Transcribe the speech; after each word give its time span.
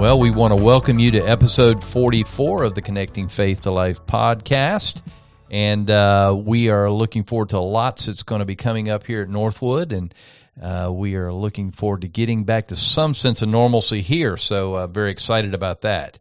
Well, 0.00 0.18
we 0.18 0.30
want 0.30 0.56
to 0.56 0.64
welcome 0.64 0.98
you 0.98 1.10
to 1.10 1.18
episode 1.18 1.84
44 1.84 2.64
of 2.64 2.74
the 2.74 2.80
Connecting 2.80 3.28
Faith 3.28 3.60
to 3.60 3.70
Life 3.70 4.06
podcast. 4.06 5.02
And 5.50 5.90
uh, 5.90 6.34
we 6.42 6.70
are 6.70 6.90
looking 6.90 7.22
forward 7.22 7.50
to 7.50 7.60
lots 7.60 8.06
that's 8.06 8.22
going 8.22 8.38
to 8.38 8.46
be 8.46 8.56
coming 8.56 8.88
up 8.88 9.04
here 9.04 9.20
at 9.20 9.28
Northwood. 9.28 9.92
And 9.92 10.14
uh, 10.58 10.90
we 10.90 11.16
are 11.16 11.30
looking 11.30 11.70
forward 11.70 12.00
to 12.00 12.08
getting 12.08 12.44
back 12.44 12.68
to 12.68 12.76
some 12.76 13.12
sense 13.12 13.42
of 13.42 13.50
normalcy 13.50 14.00
here. 14.00 14.38
So, 14.38 14.74
uh, 14.74 14.86
very 14.86 15.10
excited 15.10 15.52
about 15.52 15.82
that. 15.82 16.18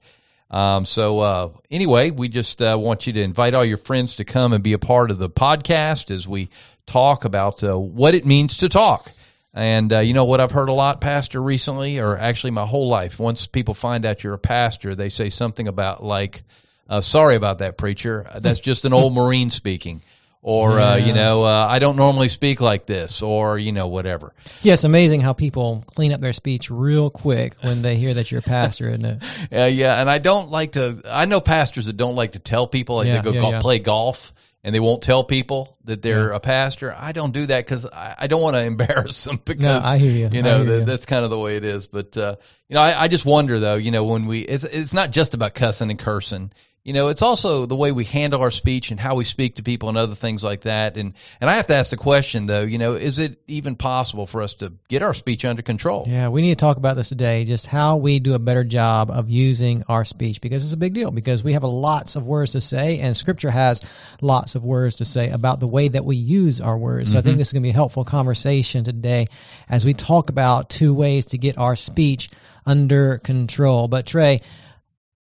Um, 0.52 0.84
so, 0.84 1.20
uh, 1.22 1.50
anyway, 1.72 2.12
we 2.12 2.28
just 2.28 2.62
uh, 2.62 2.78
want 2.78 3.08
you 3.08 3.14
to 3.14 3.22
invite 3.22 3.54
all 3.54 3.64
your 3.64 3.78
friends 3.78 4.18
to 4.18 4.26
come 4.26 4.52
and 4.52 4.62
be 4.62 4.74
a 4.74 4.78
part 4.78 5.10
of 5.10 5.20
the 5.20 5.30
podcast 5.30 6.14
as 6.14 6.28
we 6.28 6.50
talk 6.86 7.24
about 7.24 7.64
uh, 7.64 7.80
what 7.80 8.14
it 8.14 8.26
means 8.26 8.58
to 8.58 8.68
talk. 8.68 9.14
And 9.60 9.92
uh, 9.92 10.00
you 10.00 10.14
know 10.14 10.24
what 10.24 10.40
I've 10.40 10.52
heard 10.52 10.70
a 10.70 10.74
lot, 10.74 11.02
Pastor, 11.02 11.42
recently, 11.42 12.00
or 12.00 12.18
actually 12.18 12.52
my 12.52 12.66
whole 12.66 12.88
life. 12.88 13.20
Once 13.20 13.46
people 13.46 13.74
find 13.74 14.06
out 14.06 14.24
you're 14.24 14.34
a 14.34 14.40
pastor, 14.40 14.96
they 14.96 15.10
say 15.10 15.30
something 15.30 15.68
about 15.68 16.02
like, 16.02 16.44
uh, 16.88 17.02
"Sorry 17.02 17.36
about 17.36 17.58
that, 17.58 17.78
preacher. 17.78 18.26
That's 18.40 18.62
just 18.62 18.86
an 18.86 18.94
old 18.94 19.14
Marine 19.14 19.50
speaking." 19.50 20.02
Or 20.42 20.80
Yeah. 20.80 20.92
uh, 20.92 20.96
you 20.96 21.12
know, 21.14 21.44
uh, 21.44 21.68
I 21.70 21.80
don't 21.80 21.98
normally 21.98 22.30
speak 22.30 22.62
like 22.62 22.86
this, 22.86 23.22
or 23.22 23.60
you 23.60 23.74
know, 23.74 23.88
whatever. 23.88 24.32
Yeah, 24.62 24.72
it's 24.72 24.86
amazing 24.86 25.20
how 25.20 25.34
people 25.34 25.84
clean 25.88 26.14
up 26.14 26.22
their 26.22 26.32
speech 26.32 26.72
real 26.72 27.10
quick 27.10 27.56
when 27.62 27.82
they 27.82 27.98
hear 27.98 28.14
that 28.14 28.32
you're 28.32 28.40
a 28.40 28.42
pastor. 28.44 28.88
And 28.88 29.06
uh, 29.06 29.16
Uh, 29.54 29.66
yeah, 29.66 30.00
and 30.00 30.10
I 30.10 30.20
don't 30.20 30.50
like 30.50 30.72
to. 30.74 31.02
I 31.06 31.26
know 31.26 31.42
pastors 31.42 31.88
that 31.88 31.98
don't 31.98 32.16
like 32.16 32.32
to 32.32 32.40
tell 32.40 32.66
people 32.68 32.96
like 32.96 33.08
Yeah, 33.08 33.18
they 33.18 33.24
go 33.24 33.34
yeah, 33.34 33.42
go- 33.42 33.50
yeah. 33.50 33.60
play 33.60 33.80
golf 33.80 34.32
and 34.64 34.76
they 34.76 34.80
won't 34.80 35.02
tell 35.02 35.24
people 35.24 35.78
that 35.86 36.02
they're 36.02 36.32
a 36.32 36.40
pastor. 36.40 36.94
I 36.98 37.12
don't 37.12 37.32
do 37.32 37.46
that 37.46 37.66
because 37.66 37.86
I, 37.86 38.16
I 38.20 38.28
don't 38.28 38.42
want 38.42 38.56
to 38.56 38.64
embarrass 38.66 39.24
them 39.24 39.42
because 39.44 39.84
I 39.84 39.98
hear 39.98 40.12
you. 40.12 40.30
You 40.32 40.44
know 40.44 40.64
that, 40.64 40.80
you. 40.80 40.86
that's 40.86 41.06
kind 41.06 41.24
of 41.24 41.30
the 41.30 41.40
way 41.40 41.56
it 41.56 41.64
is. 41.64 41.88
But 41.88 42.18
uh, 42.18 42.36
you 42.68 42.76
know, 42.76 42.82
I, 42.82 43.04
I 43.04 43.08
just 43.08 43.26
wonder 43.26 43.60
though. 43.60 43.76
You 43.76 43.92
know, 43.92 44.04
when 44.04 44.26
we 44.26 44.42
it's 44.42 44.64
it's 44.64 44.94
not 44.94 45.12
just 45.12 45.34
about 45.34 45.54
cussing 45.54 45.90
and 45.90 46.00
cursing. 46.00 46.52
You 46.84 46.94
know, 46.94 47.10
it's 47.10 47.22
also 47.22 47.66
the 47.66 47.76
way 47.76 47.92
we 47.92 48.06
handle 48.06 48.42
our 48.42 48.52
speech 48.52 48.90
and 48.90 49.00
how 49.00 49.16
we 49.16 49.26
speak 49.26 49.58
to 49.58 49.64
people 49.64 49.90
and 49.90 49.98
other 49.98 50.16
things 50.16 50.44
like 50.44 50.62
that. 50.62 50.96
And 50.98 51.14
and 51.42 51.50
I 51.50 51.56
have 51.56 51.68
to 51.68 51.76
ask 51.76 51.92
the 51.92 51.98
question 51.98 52.46
though. 52.46 52.62
You 52.62 52.78
know, 52.78 52.94
is 52.94 53.20
it 53.20 53.42
even 53.48 53.76
possible 53.76 54.26
for 54.26 54.42
us 54.42 54.54
to 54.56 54.74
get 54.88 55.02
our 55.02 55.14
speech 55.14 55.44
under 55.44 55.62
control? 55.62 56.06
yeah, 56.08 56.30
we 56.30 56.42
need 56.42 56.58
to 56.58 56.62
talk 56.62 56.78
about 56.78 56.96
this 56.96 57.10
today, 57.10 57.44
just 57.44 57.68
how 57.68 57.98
we 57.98 58.20
do 58.20 58.34
a 58.34 58.40
better 58.40 58.64
job 58.64 59.12
of 59.12 59.30
using 59.30 59.84
our 59.90 60.06
speech 60.06 60.40
because 60.42 60.64
it's 60.64 60.74
a 60.74 60.78
big 60.78 60.94
deal 60.94 61.12
because 61.12 61.44
we 61.44 61.54
have 61.54 61.64
lots 61.64 62.16
of 62.16 62.26
words 62.26 62.54
to 62.54 62.62
say 62.62 63.00
and 63.00 63.16
scripture 63.16 63.52
has 63.52 63.84
lots 64.22 64.56
of 64.56 64.64
words 64.64 64.98
to 64.98 65.06
say 65.06 65.30
about 65.30 65.60
the 65.60 65.68
way 65.68 65.90
that 65.90 66.06
we 66.06 66.16
use 66.16 66.62
our 66.62 66.78
words. 66.78 67.12
So 67.12 67.18
I 67.18 67.22
think 67.22 67.34
mm-hmm. 67.34 67.40
this 67.40 67.50
is 67.50 67.54
going 67.54 67.64
to 67.64 67.68
be 67.68 67.72
a 67.72 67.74
helpful 67.74 68.06
conversation 68.06 68.84
today 68.84 69.28
as 69.68 69.86
we 69.86 69.94
talk 69.94 70.30
about 70.30 70.70
two 70.70 70.94
ways 70.94 71.26
to 71.28 71.38
get 71.38 71.58
our 71.58 71.76
speech 71.76 72.30
under 72.66 73.18
control. 73.20 73.88
But 73.88 74.06
Trey, 74.06 74.42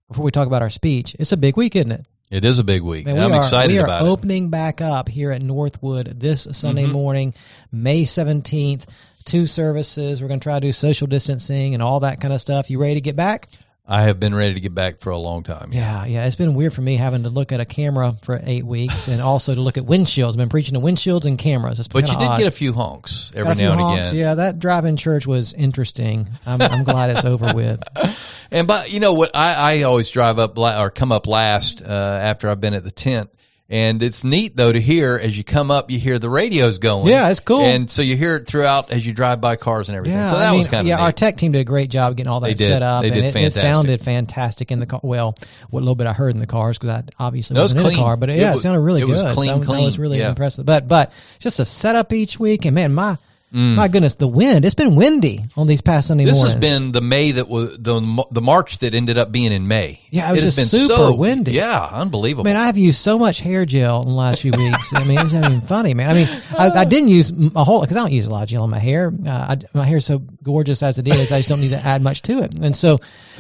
before 0.08 0.25
we 0.25 0.31
talk 0.31 0.47
about 0.47 0.62
our 0.62 0.69
speech, 0.69 1.16
it's 1.19 1.31
a 1.31 1.38
big 1.38 1.58
week, 1.58 1.75
isn't 1.75 1.91
it? 1.91 2.06
It 2.31 2.46
is 2.46 2.58
a 2.58 2.64
big 2.64 2.81
week. 2.81 3.06
Man, 3.06 3.16
we 3.16 3.22
I'm 3.22 3.31
are, 3.34 3.44
excited 3.44 3.74
we 3.74 3.80
are 3.80 3.84
about 3.86 4.03
it. 4.03 4.08
opening 4.09 4.50
back 4.50 4.81
up 4.81 5.08
here 5.08 5.31
at 5.31 5.41
Northwood 5.41 6.19
this 6.19 6.47
Sunday 6.52 6.84
Mm-hmm. 6.84 6.91
morning, 6.91 7.34
May 7.72 8.03
17th. 8.03 8.86
Two 9.25 9.46
services. 9.46 10.22
We're 10.22 10.28
going 10.28 10.40
to 10.40 10.44
try 10.44 10.56
to 10.59 10.68
do 10.68 10.74
social 10.74 11.08
distancing 11.08 11.74
and 11.75 11.81
all 11.84 12.02
that 12.02 12.19
kind 12.19 12.34
of 12.34 12.41
stuff. 12.41 12.69
You 12.69 12.78
ready 12.80 12.96
to 12.96 13.02
get 13.02 13.16
back? 13.16 13.47
I 13.86 14.04
have 14.04 14.18
been 14.18 14.34
ready 14.34 14.54
to 14.54 14.60
get 14.62 14.74
back 14.74 15.00
for 15.02 15.10
a 15.10 15.18
long 15.18 15.44
time. 15.44 15.72
Yeah, 15.74 16.06
yeah. 16.06 16.26
It's 16.26 16.38
been 16.38 16.54
weird 16.56 16.74
for 16.74 16.82
me 16.82 16.96
having 16.96 17.24
to 17.24 17.30
look 17.30 17.52
at 17.52 17.60
a 17.60 17.66
camera 17.66 18.16
for 18.24 18.40
eight 18.46 18.66
weeks 18.66 19.10
and 19.10 19.22
also 19.22 19.54
to 19.54 19.60
look 19.60 19.78
at 19.78 19.84
windshields. 19.84 20.30
I've 20.30 20.38
been 20.38 20.48
preaching 20.48 20.76
to 20.76 20.80
windshields 20.80 21.26
and 21.26 21.38
cameras. 21.38 21.80
It's 21.80 21.90
But 21.90 22.08
you 22.08 22.14
did 22.18 22.28
odd. 22.30 22.38
get 22.38 22.48
a 22.48 22.52
few 22.52 22.72
honks 22.72 23.34
every 23.36 23.56
few 23.56 23.66
now 23.66 23.72
and 23.74 23.82
honks. 23.82 24.10
again. 24.12 24.20
Yeah, 24.22 24.36
that 24.36 24.60
drive-in 24.60 24.96
church 24.96 25.28
was 25.28 25.54
interesting. 25.54 26.30
I'm, 26.46 26.62
I'm 26.62 26.84
glad 26.86 27.10
it's 27.10 27.26
over 27.26 27.54
with. 27.54 27.84
And 28.52 28.68
but 28.68 28.94
you 28.94 29.00
know 29.00 29.14
what? 29.14 29.36
I, 29.36 29.80
I 29.80 29.82
always 29.82 30.12
drive 30.12 30.38
up 30.38 30.56
la- 30.60 30.80
or 30.84 30.92
come 30.92 31.12
up 31.12 31.26
last 31.26 31.82
uh, 31.82 31.86
after 31.88 32.50
I've 32.50 32.62
been 32.62 32.76
at 32.76 32.84
the 32.84 32.92
tent. 32.92 33.32
And 33.69 34.03
it's 34.03 34.24
neat 34.24 34.56
though 34.57 34.72
to 34.72 34.79
hear 34.79 35.16
as 35.16 35.38
you 35.38 35.44
come 35.44 35.72
up, 35.72 35.90
you 35.90 35.97
hear 35.97 36.19
the 36.19 36.29
radios 36.29 36.78
going. 36.79 37.07
Yeah, 37.07 37.29
it's 37.29 37.40
cool. 37.40 37.62
And 37.62 37.90
so 37.90 38.01
you 38.01 38.18
hear 38.18 38.35
it 38.35 38.46
throughout 38.46 38.91
as 38.91 39.06
you 39.06 39.13
drive 39.13 39.40
by 39.41 39.56
cars 39.56 39.88
and 39.90 39.96
everything. 39.96 40.18
Yeah, 40.18 40.31
so 40.31 40.38
that 40.38 40.47
I 40.47 40.51
mean, 40.51 40.59
was 40.59 40.68
kind 40.68 40.81
of 40.81 40.88
yeah. 40.88 40.97
neat. 40.97 41.01
Our 41.01 41.12
tech 41.13 41.38
team 41.38 41.53
did 41.53 41.59
a 41.59 41.63
great 41.63 41.90
job 41.90 42.16
getting 42.18 42.29
all 42.29 42.41
that 42.41 42.59
set 42.59 42.84
up, 42.84 43.02
They 43.02 43.07
and 43.07 43.16
did 43.16 43.23
it, 43.23 43.35
it 43.35 43.53
sounded 43.53 44.02
fantastic 44.02 44.72
in 44.72 44.79
the 44.79 44.85
car. 44.85 45.00
Well, 45.02 45.35
what 45.69 45.79
little 45.79 45.96
bit 45.96 46.07
I 46.07 46.13
heard 46.13 46.34
in 46.34 46.40
the 46.40 46.46
cars 46.46 46.78
because 46.78 46.90
I 46.90 47.03
obviously 47.18 47.56
it 47.56 47.59
was 47.59 47.73
wasn't 47.73 47.79
in 47.79 47.84
the 47.85 47.90
clean. 47.91 48.03
car, 48.03 48.18
but 48.18 48.29
it, 48.29 48.34
It 48.38 48.41
yeah, 48.41 48.50
it 48.50 48.53
was- 48.56 48.62
sounded 48.63 48.81
really 48.81 49.00
good. 49.02 49.09
it 49.12 49.16
good. 49.16 49.23
was 49.23 49.35
clean, 49.35 49.47
So 49.47 49.53
I 49.53 49.57
was 49.57 49.66
clean. 49.96 50.02
really 50.02 50.19
Yeah. 50.19 50.29
impressed. 50.29 50.63
But 50.66 50.88
but 50.88 51.12
just 51.40 51.59
a 51.59 51.66
setup 51.66 52.12
each 52.13 52.40
week, 52.40 52.66
and 52.66 52.75
man, 52.75 52.94
my 52.94 53.18
Mm. 53.53 53.75
my 53.75 53.88
goodness, 53.88 54.16
the 54.16 54.28
wind. 54.28 54.66
It's 54.66 54.74
been 54.74 54.96
windy 54.96 55.46
on 55.56 55.68
these 55.68 55.81
past 55.81 56.08
Sunday 56.08 56.25
this 56.25 56.36
mornings. 56.36 56.56
This 56.56 56.64
has 56.64 56.80
been 56.80 56.91
the 56.91 57.02
May 57.02 57.34
that 57.34 57.47
was 57.47 57.78
the 57.78 58.25
the 58.31 58.41
March 58.41 58.80
that 58.80 58.96
ended 58.96 59.19
up 59.19 59.31
being 59.31 59.52
in 59.52 59.68
May. 59.68 60.02
Yeah, 60.09 60.28
it 60.28 60.31
was 60.31 60.44
has 60.44 60.56
just 60.56 60.72
been 60.72 60.81
super 60.81 60.96
so 60.96 61.16
windy. 61.16 61.52
Yeah, 61.52 61.88
unbelievable. 61.91 62.46
Man, 62.46 62.56
I 62.56 62.66
have 62.66 62.78
used 62.80 63.00
so 63.00 63.19
much 63.19 63.41
hair 63.41 63.64
gel 63.66 64.02
in 64.02 64.08
the 64.08 64.14
last 64.16 64.41
few 64.41 64.53
weeks. 64.53 64.91
I 64.96 65.03
mean, 65.03 65.19
it's 65.19 65.34
not 65.34 65.46
even 65.46 65.62
funny, 65.62 65.94
man. 65.94 66.09
I 66.09 66.14
mean, 66.14 66.41
I, 66.58 66.69
I 66.81 66.86
didn't 66.86 67.09
use 67.09 67.31
a 67.56 67.64
whole 67.64 67.81
because 67.81 67.96
I 67.96 68.00
don't 68.00 68.12
use 68.12 68.25
a 68.25 68.31
lot 68.31 68.41
of 68.41 68.50
gel 68.50 68.64
in 68.64 68.72
my 68.72 68.80
hair. 68.80 69.14
Uh, 69.24 69.30
I, 69.30 69.58
my 69.75 69.85
hair's 69.85 70.06
so 70.06 70.18
gorgeous 70.41 70.81
as 70.81 70.97
it 70.97 71.08
is. 71.08 71.31
I 71.31 71.38
just 71.38 71.50
don't 71.50 71.62
need 71.62 71.72
to 71.72 71.85
add 71.85 72.02
much 72.02 72.24
to 72.24 72.40
it. 72.40 72.53
And 72.56 72.75
so, 72.75 72.97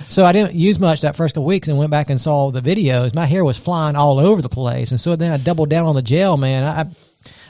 so 0.09 0.25
I 0.25 0.31
didn't 0.31 0.53
use 0.53 0.77
much 0.77 1.01
that 1.01 1.15
first 1.15 1.33
couple 1.33 1.45
weeks, 1.45 1.67
and 1.67 1.77
went 1.79 1.89
back 1.89 2.11
and 2.11 2.21
saw 2.21 2.51
the 2.51 2.61
videos. 2.61 3.15
My 3.15 3.25
hair 3.25 3.43
was 3.43 3.57
flying 3.57 3.95
all 3.95 4.19
over 4.19 4.43
the 4.43 4.49
place, 4.49 4.91
and 4.91 5.01
so 5.01 5.15
then 5.15 5.31
I 5.31 5.37
doubled 5.37 5.69
down 5.69 5.85
on 5.87 5.95
the 5.95 6.03
gel, 6.03 6.37
man. 6.37 6.63
I, 6.63 6.91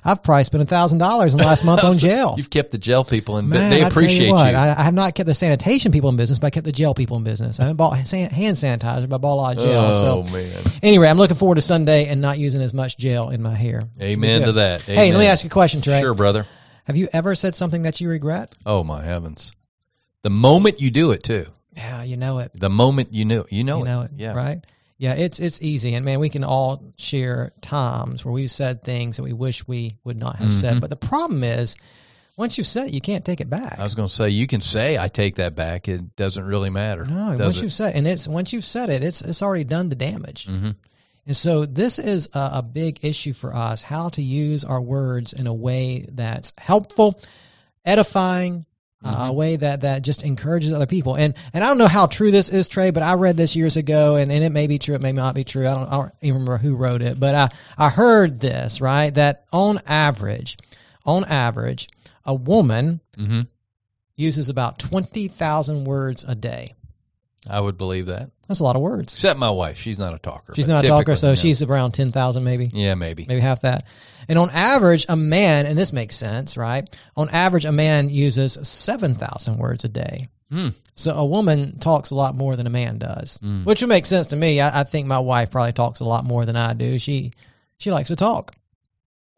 I've 0.06 0.22
probably 0.22 0.44
spent 0.44 0.64
a 0.64 0.66
thousand 0.66 0.98
dollars 0.98 1.34
in 1.34 1.38
the 1.38 1.46
last 1.46 1.64
month 1.64 1.84
on 1.84 1.98
gel. 1.98 2.36
You've 2.38 2.50
kept 2.50 2.72
the 2.72 2.78
gel 2.78 3.06
people 3.06 3.38
in. 3.38 3.48
Man, 3.48 3.70
they 3.70 3.84
I 3.84 3.88
appreciate 3.88 4.28
you. 4.28 4.34
What, 4.34 4.52
you. 4.52 4.58
I, 4.58 4.78
I 4.78 4.84
have 4.84 4.94
not 4.94 5.16
kept 5.16 5.28
the 5.28 5.34
sanitation 5.34 5.92
people 5.92 6.10
in 6.10 6.18
business, 6.18 6.40
but 6.40 6.48
I 6.48 6.50
kept 6.50 6.66
the 6.66 6.72
gel 6.72 6.94
people 6.94 7.18
in 7.18 7.24
business. 7.24 7.60
I 7.60 7.64
haven't 7.64 7.78
bought 7.78 8.08
san- 8.08 8.30
hand 8.30 8.58
sanitizer, 8.58 9.08
but 9.08 9.16
I 9.16 9.20
bought 9.20 9.34
a 9.34 9.36
lot 9.36 9.58
of 9.58 9.64
gel. 9.64 9.86
oh 9.86 10.26
so 10.26 10.34
man. 10.34 10.62
Anyway, 10.82 11.08
I'm 11.08 11.18
looking 11.18 11.38
forward 11.38 11.56
to 11.56 11.62
Sunday 11.62 12.08
and 12.08 12.22
not 12.22 12.38
using 12.38 12.62
as 12.62 12.74
much 12.74 12.98
gel 12.98 13.30
in 13.30 13.42
my 13.42 13.56
hair. 13.56 13.84
Amen 14.02 14.42
to 14.42 14.52
that. 14.54 14.82
Hey, 14.82 15.12
let 15.12 15.20
me 15.20 15.28
ask 15.28 15.44
you 15.44 15.48
a 15.48 15.52
question, 15.52 15.82
Trey. 15.82 16.02
Sure, 16.02 16.14
brother. 16.14 16.46
Have 16.86 16.98
you 16.98 17.08
ever 17.14 17.34
said 17.34 17.56
something 17.56 17.84
that 17.84 18.02
you 18.02 18.10
regret? 18.10 18.54
Oh 18.66 18.84
my 18.84 19.04
heavens! 19.04 19.54
The 20.22 20.30
moment 20.30 20.82
you 20.82 20.92
do 20.92 21.12
it 21.12 21.24
too. 21.24 21.48
Yeah, 21.76 22.04
you 22.04 22.18
know 22.18 22.40
it. 22.40 22.52
The 22.54 22.70
moment 22.70 23.14
you 23.14 23.26
knew, 23.26 23.46
you 23.50 23.64
know 23.64 23.78
you 23.78 23.84
it. 23.84 23.88
know 23.88 24.02
it. 24.02 24.12
Yeah. 24.18 24.34
Right? 24.34 24.66
Yeah, 25.04 25.16
it's 25.16 25.38
it's 25.40 25.62
easy, 25.62 25.96
and 25.96 26.06
man, 26.06 26.22
we 26.22 26.30
can 26.30 26.46
all 26.46 26.94
share 26.98 27.52
times 27.62 28.24
where 28.24 28.32
we've 28.32 28.50
said 28.50 28.82
things 28.82 29.18
that 29.18 29.24
we 29.24 29.34
wish 29.34 29.68
we 29.68 29.98
would 30.06 30.18
not 30.18 30.38
have 30.38 30.48
Mm-hmm. 30.48 30.60
said. 30.60 30.80
But 30.82 30.90
the 30.92 30.96
problem 30.96 31.44
is, 31.44 31.76
once 32.38 32.58
you've 32.58 32.68
said 32.68 32.88
it, 32.88 32.94
you 32.94 33.02
can't 33.02 33.26
take 33.26 33.42
it 33.42 33.50
back. 33.50 33.78
I 33.80 33.84
was 33.84 33.96
going 33.96 34.08
to 34.08 34.14
say 34.14 34.30
you 34.30 34.48
can 34.48 34.62
say 34.62 34.98
I 34.98 35.10
take 35.10 35.36
that 35.36 35.56
back. 35.56 35.90
It 35.90 36.16
doesn't 36.16 36.46
really 36.46 36.70
matter. 36.70 37.04
no, 37.06 37.36
once 37.38 37.58
it? 37.58 37.64
you've 37.64 37.74
said, 37.74 37.96
and 37.96 38.08
it's 38.08 38.30
once 38.30 38.54
you've 38.54 38.64
said 38.64 38.90
it, 38.90 39.04
it's 39.04 39.22
it's 39.22 39.42
already 39.42 39.66
done 39.66 39.90
the 39.90 39.96
damage. 39.96 40.48
Mhm. 40.48 40.76
And 41.28 41.36
so 41.36 41.66
this 41.66 42.00
is 42.00 42.30
a, 42.34 42.50
a 42.56 42.62
big 42.62 43.00
issue 43.02 43.34
for 43.34 43.54
us: 43.54 43.82
how 43.82 44.08
to 44.10 44.22
use 44.22 44.64
our 44.64 44.80
words 44.82 45.34
in 45.34 45.48
a 45.48 45.54
way 45.54 46.06
that's 46.10 46.54
helpful, 46.58 47.20
edifying, 47.86 48.66
Mm-hmm. 49.04 49.22
a 49.22 49.34
way 49.34 49.56
that 49.58 49.82
that 49.82 50.02
just 50.02 50.24
encourages 50.24 50.72
other 50.72 50.86
people. 50.86 51.16
And 51.16 51.34
and 51.54 51.64
I 51.64 51.68
don't 51.68 51.78
know 51.78 51.88
how 51.88 52.06
true 52.06 52.32
this 52.32 52.48
is, 52.50 52.70
Trey, 52.70 52.90
but 52.92 53.04
I 53.04 53.16
read 53.16 53.36
this 53.36 53.56
years 53.56 53.76
ago, 53.76 54.16
and, 54.16 54.32
and 54.32 54.44
it 54.44 54.52
may 54.52 54.68
be 54.68 54.80
true, 54.80 54.96
it 54.96 55.02
may 55.02 55.12
not 55.12 55.36
be 55.36 55.44
true. 55.44 55.68
I 55.68 55.74
don't, 55.74 55.88
I 55.88 55.92
don't 55.98 56.12
even 56.22 56.42
remember 56.42 56.58
who 56.58 56.76
wrote 56.76 57.02
it, 57.02 57.20
but 57.20 57.36
I 57.36 57.50
I 57.78 57.90
heard 57.90 58.40
this 58.40 58.80
right 58.80 59.14
that 59.14 59.44
on 59.52 59.80
average, 59.88 60.58
on 61.06 61.26
average, 61.26 61.90
a 62.26 62.34
woman 62.34 63.02
Mhm. 63.18 63.48
uses 64.16 64.48
about 64.50 64.80
twenty 64.80 65.28
thousand 65.28 65.84
words 65.84 66.24
a 66.26 66.36
day. 66.36 66.74
I 67.50 67.60
would 67.60 67.78
believe 67.78 68.06
that. 68.08 68.32
That's 68.48 68.60
a 68.60 68.64
lot 68.64 68.76
of 68.76 68.82
words. 68.82 69.14
Except 69.14 69.38
my 69.40 69.50
wife. 69.50 69.78
She's 69.78 69.98
not 70.00 70.14
a 70.14 70.20
talker. 70.20 70.54
She's 70.56 70.68
not 70.68 70.84
a 70.84 70.88
talker, 70.88 71.16
so 71.16 71.30
no. 71.30 71.36
she's 71.36 71.62
around 71.62 71.92
ten 71.94 72.12
thousand 72.12 72.44
maybe. 72.44 72.70
Yeah, 72.74 72.96
maybe. 72.96 73.26
maybe 73.28 73.42
half 73.42 73.62
that. 73.62 73.86
And 74.30 74.40
on 74.40 74.50
average, 74.52 75.06
a 75.10 75.16
man, 75.18 75.66
and 75.66 75.78
this 75.78 75.92
makes 75.92 76.16
sense, 76.16 76.56
right? 76.56 76.88
On 77.18 77.28
average, 77.30 77.66
a 77.66 77.74
man 77.74 78.10
uses 78.10 78.58
7,000 78.62 79.58
words 79.58 79.84
a 79.84 79.90
day. 79.90 80.30
Hmm. 80.50 80.70
So 80.96 81.14
a 81.16 81.26
woman 81.26 81.80
talks 81.80 82.12
a 82.12 82.16
lot 82.16 82.34
more 82.36 82.56
than 82.56 82.66
a 82.66 82.70
man 82.70 83.00
does, 83.00 83.38
Hmm. 83.42 83.66
which 83.66 83.82
would 83.82 83.90
make 83.90 84.06
sense 84.06 84.28
to 84.28 84.38
me. 84.38 84.62
I, 84.62 84.82
I 84.82 84.84
think 84.84 85.08
my 85.08 85.20
wife 85.20 85.52
probably 85.52 85.74
talks 85.74 86.00
a 86.00 86.06
lot 86.06 86.24
more 86.24 86.46
than 86.46 86.56
I 86.56 86.74
do. 86.74 86.98
She 87.00 87.32
she 87.78 87.92
likes 87.92 88.08
to 88.10 88.16
talk. 88.16 88.56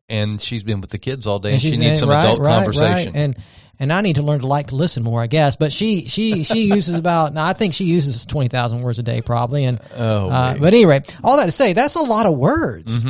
And 0.07 0.39
she's 0.39 0.63
been 0.63 0.81
with 0.81 0.91
the 0.91 0.99
kids 0.99 1.25
all 1.25 1.39
day, 1.39 1.49
And 1.49 1.53
and, 1.53 1.73
she 1.73 1.77
needs 1.77 1.99
some 1.99 2.09
right, 2.09 2.23
adult 2.25 2.39
right, 2.41 2.57
conversation. 2.57 3.13
right. 3.13 3.19
And 3.19 3.37
and 3.79 3.91
I 3.91 4.01
need 4.01 4.15
to 4.15 4.21
learn 4.21 4.39
to 4.41 4.47
like 4.47 4.67
to 4.67 4.75
listen 4.75 5.03
more, 5.03 5.21
I 5.21 5.27
guess. 5.27 5.55
But 5.55 5.71
she 5.73 6.07
she 6.07 6.43
she 6.43 6.61
uses 6.73 6.95
about 6.95 7.33
now 7.33 7.45
I 7.45 7.53
think 7.53 7.73
she 7.73 7.85
uses 7.85 8.25
twenty 8.25 8.47
thousand 8.49 8.81
words 8.81 8.99
a 8.99 9.03
day 9.03 9.21
probably. 9.21 9.65
And 9.65 9.79
Oh, 9.95 10.29
uh, 10.29 10.57
but 10.57 10.73
anyway, 10.73 11.01
all 11.23 11.37
that 11.37 11.45
to 11.45 11.51
say, 11.51 11.73
that's 11.73 11.95
a 11.95 12.01
lot 12.01 12.25
of 12.25 12.37
words. 12.37 13.05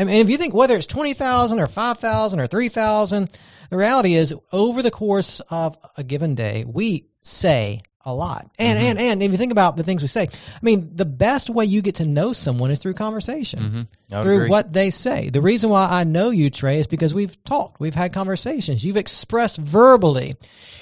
I 0.00 0.04
mean, 0.04 0.20
if 0.20 0.30
you 0.30 0.36
think 0.36 0.54
whether 0.54 0.76
it's 0.76 0.86
twenty 0.86 1.14
thousand 1.14 1.60
or 1.60 1.66
five 1.66 1.98
thousand 1.98 2.40
or 2.40 2.46
three 2.46 2.68
thousand, 2.68 3.30
the 3.70 3.76
reality 3.76 4.14
is 4.14 4.34
over 4.52 4.82
the 4.82 4.90
course 4.90 5.40
of 5.50 5.76
a 5.96 6.04
given 6.04 6.34
day, 6.34 6.64
we 6.66 7.06
say 7.22 7.82
a 8.08 8.14
lot. 8.14 8.50
And 8.58 8.78
mm-hmm. 8.78 8.86
and 8.86 8.98
and 8.98 9.22
if 9.22 9.30
you 9.30 9.36
think 9.36 9.52
about 9.52 9.76
the 9.76 9.82
things 9.82 10.02
we 10.02 10.08
say, 10.08 10.22
I 10.22 10.58
mean, 10.62 10.90
the 10.96 11.04
best 11.04 11.50
way 11.50 11.66
you 11.66 11.82
get 11.82 11.96
to 11.96 12.06
know 12.06 12.32
someone 12.32 12.70
is 12.70 12.78
through 12.78 12.94
conversation, 12.94 13.60
mm-hmm. 13.60 14.16
would 14.16 14.22
through 14.22 14.34
agree. 14.36 14.48
what 14.48 14.72
they 14.72 14.90
say. 14.90 15.28
The 15.28 15.42
reason 15.42 15.70
why 15.70 15.86
I 15.90 16.04
know 16.04 16.30
you, 16.30 16.50
Trey, 16.50 16.80
is 16.80 16.86
because 16.86 17.14
we've 17.14 17.42
talked, 17.44 17.80
we've 17.80 17.94
had 17.94 18.12
conversations, 18.12 18.82
you've 18.82 18.96
expressed 18.96 19.58
verbally, 19.58 20.36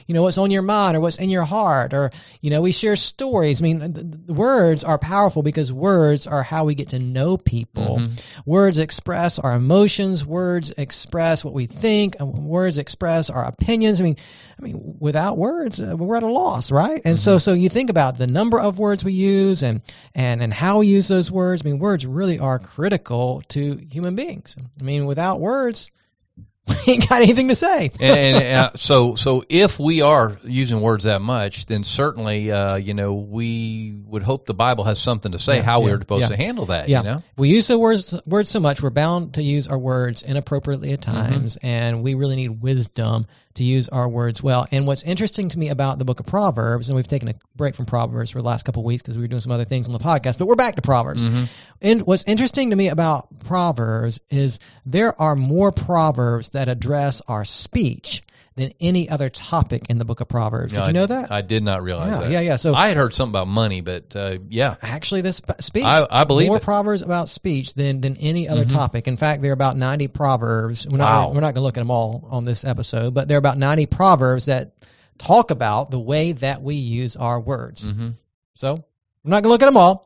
you 0.06 0.14
know, 0.14 0.23
what's 0.23 0.38
on 0.38 0.52
your 0.52 0.62
mind 0.62 0.96
or 0.96 1.00
what's 1.00 1.19
in 1.19 1.31
your 1.31 1.44
heart, 1.44 1.93
or 1.93 2.12
you 2.40 2.50
know, 2.50 2.62
we 2.62 2.70
share 2.70 2.94
stories. 2.94 3.61
I 3.61 3.64
mean, 3.64 4.25
words 4.28 4.84
are 4.84 4.99
powerful 4.99 5.43
because 5.43 5.73
words 5.73 6.28
are 6.28 6.44
how 6.44 6.64
we 6.64 6.76
get 6.76 6.90
to 6.90 7.00
know 7.00 7.37
people. 7.37 7.99
Mm-hmm. 7.99 8.14
Words 8.50 8.78
express 8.78 9.40
our 9.40 9.56
emotions. 9.56 10.25
Words 10.25 10.73
express 10.78 11.44
what 11.44 11.55
we 11.55 11.67
think. 11.67 12.17
and 12.20 12.32
Words 12.46 12.78
express 12.78 13.31
our 13.31 13.44
opinions. 13.44 14.00
I 14.00 14.05
mean, 14.05 14.17
I 14.58 14.62
mean, 14.62 14.96
without 14.99 15.37
words, 15.37 15.81
uh, 15.81 15.96
we're 15.96 16.17
at 16.17 16.23
a 16.23 16.28
loss, 16.28 16.70
right? 16.70 17.02
And 17.05 17.16
so, 17.17 17.39
so 17.39 17.53
you 17.53 17.69
think 17.69 17.91
about 17.91 18.19
the 18.19 18.27
number 18.27 18.61
of 18.61 18.79
words 18.79 19.05
we 19.05 19.13
use 19.13 19.63
and 19.63 19.81
and 20.15 20.43
and 20.43 20.53
how 20.53 20.79
we 20.79 20.87
use 20.87 21.09
those 21.09 21.31
words. 21.31 21.63
I 21.65 21.69
mean, 21.71 21.79
words 21.79 22.07
really 22.07 22.39
are 22.39 22.59
critical 22.59 23.43
to 23.49 23.77
human 23.91 24.15
beings. 24.15 24.57
I 24.81 24.85
mean, 24.85 25.07
without 25.07 25.41
words, 25.41 25.91
we 26.87 26.95
ain't 26.95 27.09
got 27.09 27.23
anything 27.23 27.47
to 27.49 27.55
say. 27.55 27.93
and, 28.01 28.37
and 28.43 28.59
uh, 28.59 28.71
so 28.75 29.15
so 29.15 29.45
if 29.49 29.79
we 29.79 30.03
are 30.03 30.37
using 30.43 30.81
words 30.81 31.05
that 31.05 31.21
much, 31.23 31.67
then 31.67 31.85
certainly 31.85 32.51
uh, 32.51 32.75
you 32.77 32.93
know 32.95 33.15
we 33.15 33.95
would 34.05 34.23
hope 34.25 34.47
the 34.47 34.55
Bible 34.55 34.85
has 34.85 34.99
something 35.01 35.33
to 35.33 35.39
say 35.39 35.61
how 35.61 35.81
yeah, 35.81 35.87
we're 35.87 35.99
supposed 36.01 36.23
yeah. 36.23 36.29
to 36.29 36.37
handle 36.37 36.67
that. 36.67 36.89
Yeah, 36.89 36.99
You 36.99 37.05
know, 37.05 37.21
we 37.37 37.51
use 37.51 37.69
the 37.69 37.79
words 37.79 38.19
words 38.27 38.51
so 38.51 38.59
much, 38.61 38.83
we're 38.83 38.91
bound 38.91 39.35
to 39.35 39.43
use 39.43 39.69
our 39.69 39.79
words 39.79 40.23
inappropriately 40.23 40.93
at 40.93 41.01
Mm-hmm. 41.03 41.31
times, 41.33 41.57
and 41.62 42.03
we 42.03 42.15
really 42.15 42.37
need 42.37 42.61
wisdom 42.62 43.27
to 43.56 43.64
use 43.64 43.88
our 43.88 44.08
words 44.08 44.43
well. 44.43 44.67
And 44.70 44.87
what's 44.87 45.03
interesting 45.03 45.49
to 45.50 45.58
me 45.58 45.69
about 45.69 45.99
the 45.99 46.05
book 46.05 46.20
of 46.20 46.26
Proverbs, 46.26 46.88
and 46.88 46.97
we've 46.97 47.06
taken 47.06 47.29
a 47.29 47.35
break 47.55 47.75
from 47.75 47.87
Proverbs 47.87 48.31
for 48.31 48.38
the 48.38 48.47
last 48.47 48.64
couple 48.64 48.81
of 48.81 48.87
weeks 48.87 49.03
because 49.03 49.17
we 49.17 49.25
were 49.25 49.29
doing 49.29 49.41
some 49.41 49.53
other 49.53 49.64
things 49.64 49.87
on 49.87 49.93
the 49.93 49.99
podcast, 49.99 50.38
but 50.38 50.47
we're 50.47 50.55
back 50.55 50.76
to 50.76 50.82
Proverbs. 50.82 51.25
Mm-hmm. 51.25 51.44
And 51.82 52.03
what's 52.03 52.25
interesting 52.25 52.70
to 52.70 52.76
me 52.76 52.88
about 52.88 53.41
Proverbs 53.41 54.20
is 54.31 54.58
there 54.85 55.20
are 55.20 55.37
more 55.37 55.73
Proverbs 55.73 56.50
that 56.50 56.69
address 56.69 57.20
our 57.29 57.44
speech 57.44 58.23
than 58.56 58.73
any 58.81 59.08
other 59.08 59.29
topic 59.29 59.82
in 59.88 59.99
the 59.99 60.05
book 60.05 60.20
of 60.20 60.29
Proverbs. 60.29 60.73
Did 60.73 60.82
I- 60.82 60.87
you 60.88 60.93
know 60.94 61.06
that? 61.06 61.31
I 61.31 61.43
did 61.43 61.62
not 61.62 61.82
realize 61.82 62.11
Yeah, 62.11 62.19
that. 62.20 62.31
yeah, 62.31 62.41
yeah. 62.41 62.56
So- 62.56 62.75
I 62.75 62.88
had 62.88 62.97
heard 62.97 63.14
something 63.14 63.32
about 63.32 63.49
money, 63.49 63.82
but 63.82 64.17
uh, 64.17 64.38
yeah, 64.49 64.76
actually 64.82 65.20
this 65.20 65.41
speech 65.61 65.85
I- 65.85 66.06
I 66.11 66.25
believe 66.25 66.49
more 66.49 66.56
it. 66.56 66.61
Mm-hmm. 66.61 66.64
proverbs 66.64 67.03
about 67.03 67.29
speech 67.29 67.75
than 67.75 68.00
than 68.00 68.17
any 68.17 68.49
other 68.49 68.64
topic 68.64 69.06
in 69.06 69.17
fact 69.17 69.43
there 69.43 69.50
are 69.50 69.55
about 69.55 69.76
90 69.76 70.08
proverbs 70.08 70.87
we're 70.88 70.97
not 70.99 71.29
Wow. 71.29 71.35
we're 71.35 71.41
not 71.41 71.55
going 71.55 71.56
to 71.56 71.61
look 71.61 71.76
at 71.76 71.81
them 71.81 71.91
all 71.91 72.26
on 72.31 72.44
this 72.44 72.64
episode 72.64 73.14
but 73.14 73.29
there 73.29 73.37
are 73.37 73.38
about 73.38 73.58
90 73.58 73.87
proverbs 73.87 74.47
that 74.47 74.73
talk 75.19 75.50
about 75.50 75.91
the 75.91 76.00
way 76.00 76.32
that 76.32 76.62
we 76.62 76.75
use 76.76 77.14
our 77.17 77.38
words 77.41 77.87
Mm-hmm. 77.87 78.09
so 78.55 78.75
we're 79.23 79.31
not 79.31 79.43
going 79.43 79.44
to 79.44 79.49
look 79.50 79.62
at 79.62 79.67
them 79.67 79.76
all 79.76 80.06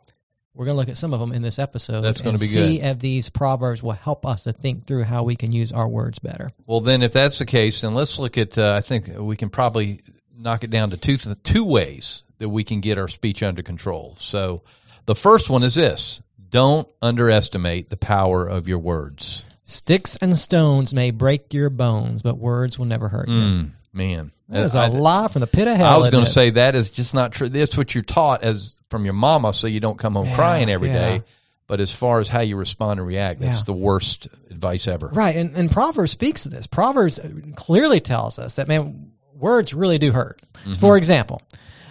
we're 0.54 0.64
going 0.64 0.74
to 0.74 0.78
look 0.78 0.88
at 0.88 0.98
some 0.98 1.14
of 1.14 1.20
them 1.20 1.32
in 1.32 1.42
this 1.42 1.58
episode 1.58 2.00
That's 2.02 2.20
gonna 2.20 2.30
and 2.32 2.40
be 2.40 2.46
see 2.46 2.78
good. 2.78 2.86
if 2.86 2.98
these 2.98 3.28
proverbs 3.30 3.82
will 3.82 3.92
help 3.92 4.26
us 4.26 4.44
to 4.44 4.52
think 4.52 4.86
through 4.86 5.04
how 5.04 5.22
we 5.22 5.36
can 5.36 5.52
use 5.52 5.72
our 5.72 5.86
words 5.88 6.18
better 6.18 6.50
Well, 6.66 6.80
then, 6.80 7.02
if 7.02 7.12
that's 7.12 7.38
the 7.38 7.46
case, 7.46 7.80
then 7.82 7.92
let's 7.92 8.18
look 8.18 8.36
at. 8.36 8.58
Uh, 8.58 8.74
I 8.76 8.80
think 8.80 9.10
we 9.18 9.36
can 9.36 9.48
probably 9.50 10.00
knock 10.36 10.64
it 10.64 10.70
down 10.70 10.90
to 10.90 10.96
two 10.96 11.16
two 11.44 11.64
ways 11.64 12.22
that 12.38 12.48
we 12.48 12.64
can 12.64 12.80
get 12.80 12.98
our 12.98 13.08
speech 13.08 13.42
under 13.42 13.62
control. 13.62 14.16
So, 14.18 14.62
the 15.06 15.14
first 15.14 15.50
one 15.50 15.62
is 15.62 15.74
this: 15.76 16.20
don't 16.50 16.88
underestimate 17.00 17.90
the 17.90 17.96
power 17.96 18.46
of 18.46 18.66
your 18.66 18.78
words. 18.78 19.44
sticks 19.64 20.16
and 20.20 20.36
stones 20.36 20.92
may 20.92 21.10
break 21.12 21.54
your 21.54 21.70
bones 21.70 22.22
but 22.22 22.36
words 22.38 22.76
will 22.78 22.86
never 22.86 23.08
hurt 23.08 23.28
you 23.28 23.34
Mm, 23.34 23.70
man, 23.92 24.32
that 24.48 24.62
uh, 24.62 24.64
is 24.64 24.74
a 24.74 24.80
I- 24.80 24.88
lie 24.88 25.28
from 25.28 25.40
the 25.40 25.46
pit 25.46 25.68
of 25.68 25.76
hell 25.76 25.94
I 25.94 25.96
was 25.96 26.10
going 26.10 26.24
to 26.24 26.30
say 26.30 26.50
that 26.50 26.74
is 26.74 26.90
just 26.90 27.14
not 27.14 27.32
true. 27.32 27.48
That's 27.48 27.76
what 27.76 27.94
you're 27.94 28.04
taught 28.04 28.42
as 28.42 28.76
from 28.88 29.04
your 29.04 29.14
mama, 29.14 29.52
so 29.52 29.66
you 29.66 29.80
don't 29.80 29.98
come 29.98 30.14
home 30.14 30.26
Yeah, 30.26 30.36
crying 30.36 30.70
every 30.70 30.88
day. 30.88 31.14
yeah. 31.16 31.20
But 31.66 31.80
as 31.80 31.92
far 31.92 32.18
as 32.18 32.26
how 32.26 32.40
you 32.40 32.56
respond 32.56 32.98
and 32.98 33.06
react, 33.06 33.40
that's 33.40 33.58
Yeah. 33.58 33.64
the 33.66 33.72
worst 33.74 34.26
advice 34.50 34.88
ever. 34.88 35.06
Right, 35.06 35.36
and, 35.36 35.56
and 35.56 35.70
Proverbs 35.70 36.10
speaks 36.10 36.42
to 36.42 36.48
this. 36.48 36.66
Proverbs 36.66 37.20
clearly 37.54 38.00
tells 38.00 38.40
us 38.40 38.56
that 38.56 38.66
man, 38.66 39.12
words 39.34 39.72
really 39.72 39.98
do 39.98 40.10
hurt. 40.10 40.42
Mm-hmm. 40.54 40.72
For 40.72 40.96
example, 40.96 41.42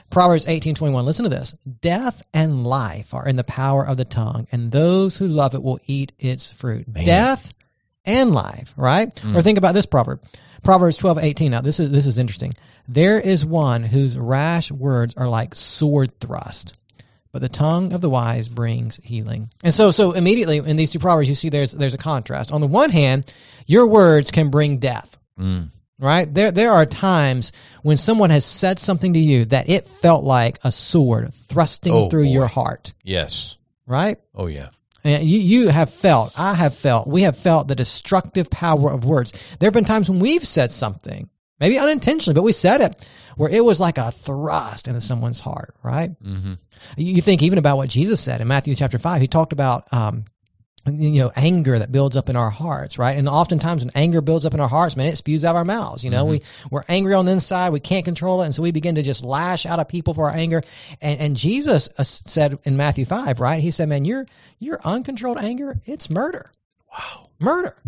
Proverbs 0.09 0.47
eighteen 0.47 0.75
twenty 0.75 0.93
one. 0.93 1.05
Listen 1.05 1.23
to 1.23 1.29
this: 1.29 1.55
Death 1.81 2.23
and 2.33 2.65
life 2.65 3.13
are 3.13 3.25
in 3.25 3.37
the 3.37 3.43
power 3.45 3.85
of 3.85 3.95
the 3.95 4.05
tongue, 4.05 4.47
and 4.51 4.71
those 4.71 5.15
who 5.15 5.27
love 5.27 5.55
it 5.55 5.63
will 5.63 5.79
eat 5.85 6.11
its 6.19 6.51
fruit. 6.51 6.91
Death 6.91 7.53
and 8.03 8.31
life, 8.31 8.73
right? 8.75 9.07
Or 9.23 9.27
mm. 9.27 9.43
think 9.43 9.57
about 9.57 9.75
this 9.75 9.85
proverb, 9.85 10.21
Proverbs 10.63 10.97
twelve 10.97 11.17
eighteen. 11.19 11.51
Now 11.51 11.61
this 11.61 11.79
is 11.79 11.91
this 11.91 12.05
is 12.05 12.17
interesting. 12.17 12.53
There 12.87 13.19
is 13.19 13.45
one 13.45 13.83
whose 13.83 14.17
rash 14.17 14.71
words 14.71 15.13
are 15.15 15.27
like 15.27 15.55
sword 15.55 16.19
thrust 16.19 16.73
but 17.31 17.41
the 17.41 17.49
tongue 17.49 17.93
of 17.93 18.01
the 18.01 18.09
wise 18.09 18.49
brings 18.49 18.99
healing. 19.03 19.51
And 19.63 19.73
so, 19.73 19.91
so 19.91 20.13
immediately 20.13 20.57
in 20.57 20.77
these 20.77 20.89
two 20.89 20.99
proverbs, 20.99 21.29
you 21.29 21.35
see 21.35 21.49
there's 21.49 21.71
there's 21.73 21.93
a 21.93 21.97
contrast. 21.99 22.51
On 22.51 22.61
the 22.61 22.67
one 22.67 22.89
hand, 22.89 23.31
your 23.67 23.85
words 23.87 24.31
can 24.31 24.49
bring 24.49 24.79
death. 24.79 25.15
Mm. 25.39 25.69
Right 25.99 26.33
there, 26.33 26.49
there 26.51 26.71
are 26.71 26.85
times 26.85 27.51
when 27.83 27.97
someone 27.97 28.29
has 28.29 28.45
said 28.45 28.79
something 28.79 29.13
to 29.13 29.19
you 29.19 29.45
that 29.45 29.69
it 29.69 29.87
felt 29.87 30.23
like 30.23 30.57
a 30.63 30.71
sword 30.71 31.33
thrusting 31.33 31.93
Oh, 31.93 32.09
through 32.09 32.23
boy. 32.25 32.31
your 32.31 32.47
heart. 32.47 32.93
Yes. 33.03 33.57
Right, 33.85 34.17
Oh 34.35 34.47
yeah. 34.47 34.69
And 35.03 35.23
you 35.23 35.39
you 35.39 35.67
have 35.69 35.89
felt, 35.89 36.33
I 36.37 36.53
have 36.55 36.75
felt, 36.75 37.07
we 37.07 37.21
have 37.23 37.37
felt 37.37 37.67
the 37.67 37.75
destructive 37.75 38.49
power 38.49 38.91
of 38.91 39.05
words. 39.05 39.31
There 39.59 39.67
have 39.67 39.73
been 39.73 39.85
times 39.85 40.09
when 40.09 40.19
we've 40.19 40.45
said 40.45 40.71
something, 40.71 41.29
maybe 41.59 41.77
unintentionally, 41.79 42.35
but 42.35 42.43
we 42.43 42.51
said 42.51 42.81
it, 42.81 43.09
where 43.37 43.49
it 43.49 43.63
was 43.63 43.79
like 43.79 43.97
a 43.97 44.11
thrust 44.11 44.87
into 44.87 45.01
someone's 45.01 45.39
heart. 45.39 45.75
Right. 45.83 46.11
hmm 46.21 46.53
You 46.97 47.13
you 47.15 47.21
think 47.21 47.41
even 47.43 47.59
about 47.59 47.77
what 47.77 47.89
Jesus 47.89 48.19
said 48.19 48.41
in 48.41 48.47
Matthew 48.47 48.75
chapter 48.75 48.99
five. 48.99 49.21
He 49.21 49.27
talked 49.27 49.53
about 49.53 49.91
um, 49.93 50.25
you 50.97 51.21
know 51.21 51.31
anger 51.35 51.79
that 51.79 51.91
builds 51.91 52.17
up 52.17 52.29
in 52.29 52.35
our 52.35 52.49
hearts, 52.49 52.97
right? 52.97 53.17
And 53.17 53.27
oftentimes 53.27 53.83
when 53.83 53.91
anger 53.95 54.21
builds 54.21 54.45
up 54.45 54.53
in 54.53 54.59
our 54.59 54.67
hearts, 54.67 54.95
man, 54.95 55.07
it 55.07 55.17
spews 55.17 55.45
out 55.45 55.51
of 55.51 55.57
our 55.57 55.65
mouths. 55.65 56.03
You 56.03 56.09
know, 56.09 56.25
we 56.25 56.41
we're 56.71 56.83
angry 56.87 57.13
on 57.13 57.25
the 57.25 57.31
inside, 57.31 57.71
we 57.71 57.79
can't 57.79 58.05
control 58.05 58.41
it, 58.41 58.45
and 58.45 58.55
so 58.55 58.63
we 58.63 58.71
begin 58.71 58.95
to 58.95 59.01
just 59.01 59.23
lash 59.23 59.65
out 59.65 59.79
at 59.79 59.89
people 59.89 60.13
for 60.13 60.29
our 60.29 60.35
anger. 60.35 60.61
And 61.01 61.19
and 61.19 61.37
Jesus 61.37 61.89
uh, 61.97 62.03
said 62.03 62.59
in 62.63 62.77
Matthew 62.77 63.05
five, 63.05 63.39
right? 63.39 63.61
He 63.61 63.71
said, 63.71 63.89
"Man, 63.89 64.05
your 64.05 64.25
your 64.59 64.79
uncontrolled 64.83 65.39
anger, 65.39 65.81
it's 65.85 66.09
murder. 66.09 66.51
Wow, 66.91 67.29
murder." 67.39 67.81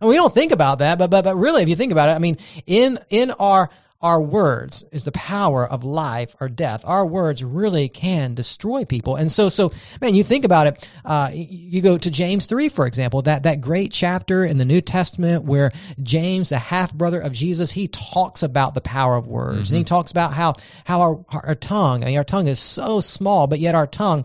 And 0.00 0.10
we 0.10 0.16
don't 0.16 0.34
think 0.34 0.52
about 0.52 0.80
that, 0.80 0.98
but 0.98 1.10
but 1.10 1.22
but 1.22 1.36
really, 1.36 1.62
if 1.62 1.68
you 1.68 1.76
think 1.76 1.92
about 1.92 2.08
it, 2.08 2.12
I 2.12 2.18
mean, 2.18 2.38
in 2.66 2.98
in 3.10 3.30
our 3.32 3.70
our 4.04 4.20
words 4.20 4.84
is 4.92 5.04
the 5.04 5.12
power 5.12 5.66
of 5.66 5.82
life 5.82 6.36
or 6.38 6.50
death. 6.50 6.82
Our 6.84 7.06
words 7.06 7.42
really 7.42 7.88
can 7.88 8.34
destroy 8.34 8.84
people. 8.84 9.16
And 9.16 9.32
so, 9.32 9.48
so 9.48 9.72
man, 10.02 10.14
you 10.14 10.22
think 10.22 10.44
about 10.44 10.66
it. 10.66 10.88
Uh, 11.06 11.30
you 11.32 11.80
go 11.80 11.96
to 11.96 12.10
James 12.10 12.44
three, 12.44 12.68
for 12.68 12.86
example, 12.86 13.22
that 13.22 13.44
that 13.44 13.62
great 13.62 13.92
chapter 13.92 14.44
in 14.44 14.58
the 14.58 14.64
New 14.66 14.82
Testament 14.82 15.44
where 15.44 15.72
James, 16.02 16.50
the 16.50 16.58
half 16.58 16.92
brother 16.92 17.18
of 17.18 17.32
Jesus, 17.32 17.70
he 17.70 17.88
talks 17.88 18.42
about 18.42 18.74
the 18.74 18.82
power 18.82 19.16
of 19.16 19.26
words, 19.26 19.70
and 19.70 19.78
he 19.78 19.84
talks 19.84 20.10
about 20.10 20.34
how 20.34 20.54
how 20.84 21.00
our 21.00 21.24
our 21.30 21.54
tongue, 21.54 22.04
I 22.04 22.08
mean, 22.08 22.18
our 22.18 22.24
tongue 22.24 22.46
is 22.46 22.60
so 22.60 23.00
small, 23.00 23.46
but 23.46 23.58
yet 23.58 23.74
our 23.74 23.86
tongue 23.86 24.24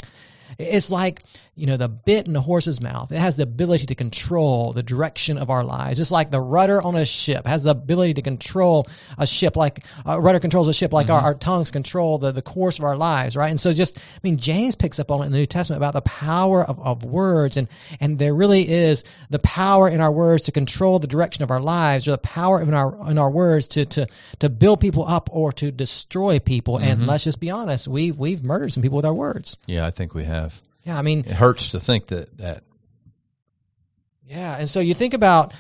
it's 0.60 0.92
like, 0.92 1.24
you 1.60 1.66
know, 1.66 1.78
the 1.78 1.90
bit 1.90 2.26
in 2.26 2.34
the 2.34 2.42
horse's 2.42 2.80
mouth. 2.80 3.12
It 3.12 3.20
has 3.20 3.36
the 3.36 3.44
ability 3.44 3.88
to 3.88 3.96
control 3.96 4.72
the 4.72 4.82
direction 4.82 5.38
of 5.38 5.50
our 5.50 5.64
lives. 5.64 6.00
It's 6.00 6.12
like 6.12 6.32
the 6.32 6.40
rudder 6.40 6.82
on 6.82 6.96
a 6.96 7.06
ship 7.06 7.46
has 7.46 7.64
the 7.64 7.72
ability 7.72 8.14
to 8.16 8.22
control 8.22 8.88
a 9.18 9.28
ship, 9.28 9.58
like 9.58 9.84
uh, 10.06 10.14
a 10.14 10.20
rudder 10.22 10.40
controls 10.40 10.70
a 10.70 10.74
ship, 10.74 10.94
like 10.94 11.10
our, 11.10 11.20
mm-hmm. 11.20 11.26
our 11.26 11.36
tongues 11.36 11.70
control 11.70 12.18
the, 12.18 12.32
the 12.32 12.42
course 12.42 12.80
of 12.80 12.86
our 12.86 12.96
lives, 12.96 13.36
right? 13.36 13.50
And 13.50 13.60
so 13.60 13.74
just, 13.74 13.98
I 13.98 14.20
mean, 14.24 14.38
James 14.38 14.76
picks 14.76 15.00
up 15.00 15.12
on 15.12 15.22
it 15.22 15.26
in 15.26 15.32
the 15.34 15.40
New 15.40 15.46
Testament 15.46 15.78
about 15.80 15.94
the 15.94 16.02
power 16.02 16.64
of, 16.64 16.80
of 16.80 17.04
words. 17.04 17.58
And, 17.58 17.68
and 18.00 18.18
there 18.18 18.34
really 18.34 18.70
is 18.70 19.04
the 19.30 19.40
power 19.40 19.90
in 19.90 20.00
our 20.00 20.12
words 20.12 20.44
to 20.44 20.54
control 20.54 21.00
the 21.00 21.08
direction 21.08 21.44
of 21.44 21.52
our 21.52 21.62
lives 21.62 22.08
or 22.08 22.12
the 22.12 22.18
power 22.20 22.62
in 22.62 22.74
our, 22.74 23.10
in 23.12 23.18
our 23.18 23.30
words 23.30 23.68
to, 23.70 23.86
to, 23.86 24.08
to 24.40 24.50
build 24.50 24.80
people 24.80 25.06
up 25.06 25.30
or 25.34 25.52
to 25.54 25.72
destroy 25.72 26.40
people. 26.40 26.78
And 26.78 27.00
mm-hmm. 27.00 27.10
let's 27.10 27.26
just 27.26 27.42
be 27.42 27.50
honest, 27.50 27.88
we've, 27.88 28.18
we've 28.18 28.44
murdered 28.44 28.72
some 28.72 28.82
people 28.82 28.96
with 28.96 29.06
our 29.06 29.14
words. 29.14 29.58
Yeah, 29.68 29.86
I 29.86 29.92
think 29.92 30.14
we 30.14 30.24
have. 30.24 30.62
Yeah, 30.90 30.98
I 30.98 31.02
mean, 31.04 31.20
It 31.20 31.28
hurts 31.28 31.70
to 31.70 31.80
think 31.80 32.08
that 32.08 32.38
that. 32.40 32.64
yeah, 34.26 34.58
and 34.58 34.70
so 34.70 34.80
you 34.80 34.94
think 34.94 35.14
about 35.14 35.54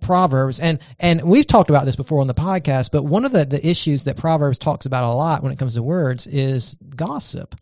Proverbs, 0.00 0.58
and 0.58 0.80
and 0.98 1.22
we've 1.22 1.46
talked 1.46 1.70
about 1.70 1.86
this 1.86 1.96
before 1.96 2.20
on 2.20 2.26
the 2.26 2.34
podcast, 2.34 2.90
but 2.90 3.04
one 3.04 3.24
of 3.24 3.32
the 3.32 3.44
the 3.44 3.64
issues 3.64 4.02
that 4.04 4.16
Proverbs 4.16 4.58
talks 4.58 4.86
about 4.86 5.04
a 5.04 5.14
lot 5.14 5.42
when 5.42 5.52
it 5.52 5.58
comes 5.58 5.74
to 5.74 5.82
words 5.82 6.26
is 6.26 6.74
gossip, 6.96 7.54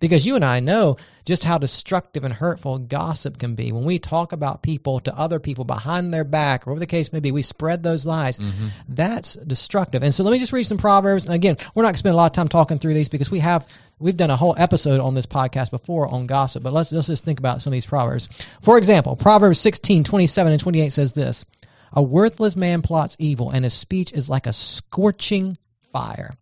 Because 0.00 0.26
you 0.26 0.36
and 0.36 0.44
I 0.44 0.60
know 0.60 0.98
just 1.24 1.44
how 1.44 1.56
destructive 1.56 2.22
and 2.24 2.34
hurtful 2.34 2.78
gossip 2.78 3.38
can 3.38 3.54
be. 3.54 3.72
When 3.72 3.84
we 3.84 3.98
talk 3.98 4.32
about 4.32 4.62
people 4.62 5.00
to 5.00 5.18
other 5.18 5.40
people 5.40 5.64
behind 5.64 6.12
their 6.12 6.24
back, 6.24 6.66
or 6.66 6.70
whatever 6.72 6.80
the 6.80 6.86
case 6.86 7.10
may 7.14 7.20
be, 7.20 7.32
we 7.32 7.40
spread 7.40 7.82
those 7.82 8.04
lies. 8.04 8.38
Mm-hmm. 8.38 8.68
That's 8.88 9.34
destructive. 9.36 10.02
And 10.02 10.12
so 10.12 10.22
let 10.22 10.32
me 10.32 10.38
just 10.38 10.52
read 10.52 10.64
some 10.64 10.76
proverbs. 10.76 11.24
And 11.24 11.32
again, 11.32 11.56
we're 11.74 11.82
not 11.82 11.88
going 11.88 11.94
to 11.94 11.98
spend 12.00 12.12
a 12.12 12.16
lot 12.16 12.26
of 12.26 12.32
time 12.34 12.48
talking 12.48 12.78
through 12.78 12.92
these 12.92 13.08
because 13.08 13.30
we 13.30 13.38
have 13.40 13.66
we've 13.98 14.16
done 14.16 14.30
a 14.30 14.36
whole 14.36 14.54
episode 14.58 15.00
on 15.00 15.14
this 15.14 15.26
podcast 15.26 15.70
before 15.70 16.08
on 16.08 16.26
gossip. 16.26 16.62
But 16.62 16.72
let's 16.72 16.92
let's 16.92 17.06
just 17.06 17.24
think 17.24 17.38
about 17.38 17.62
some 17.62 17.72
of 17.72 17.74
these 17.74 17.86
proverbs. 17.86 18.28
For 18.62 18.78
example, 18.78 19.16
Proverbs 19.16 19.60
16, 19.60 20.04
27 20.04 20.52
and 20.52 20.60
28 20.60 20.90
says 20.90 21.12
this: 21.12 21.44
A 21.92 22.02
worthless 22.02 22.56
man 22.56 22.82
plots 22.82 23.16
evil, 23.18 23.50
and 23.50 23.64
his 23.64 23.74
speech 23.74 24.12
is 24.12 24.30
like 24.30 24.46
a 24.46 24.52
scorching 24.52 25.56
fire. 25.92 26.34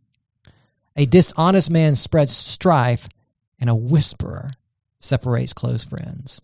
A 0.97 1.06
dishonest 1.06 1.71
man 1.71 1.97
spreads 1.97 2.37
strife, 2.37 3.09
and 3.59 3.71
a 3.71 3.75
whisperer 3.75 4.50
separates 5.00 5.52
close 5.52 5.85
friends. 5.85 6.40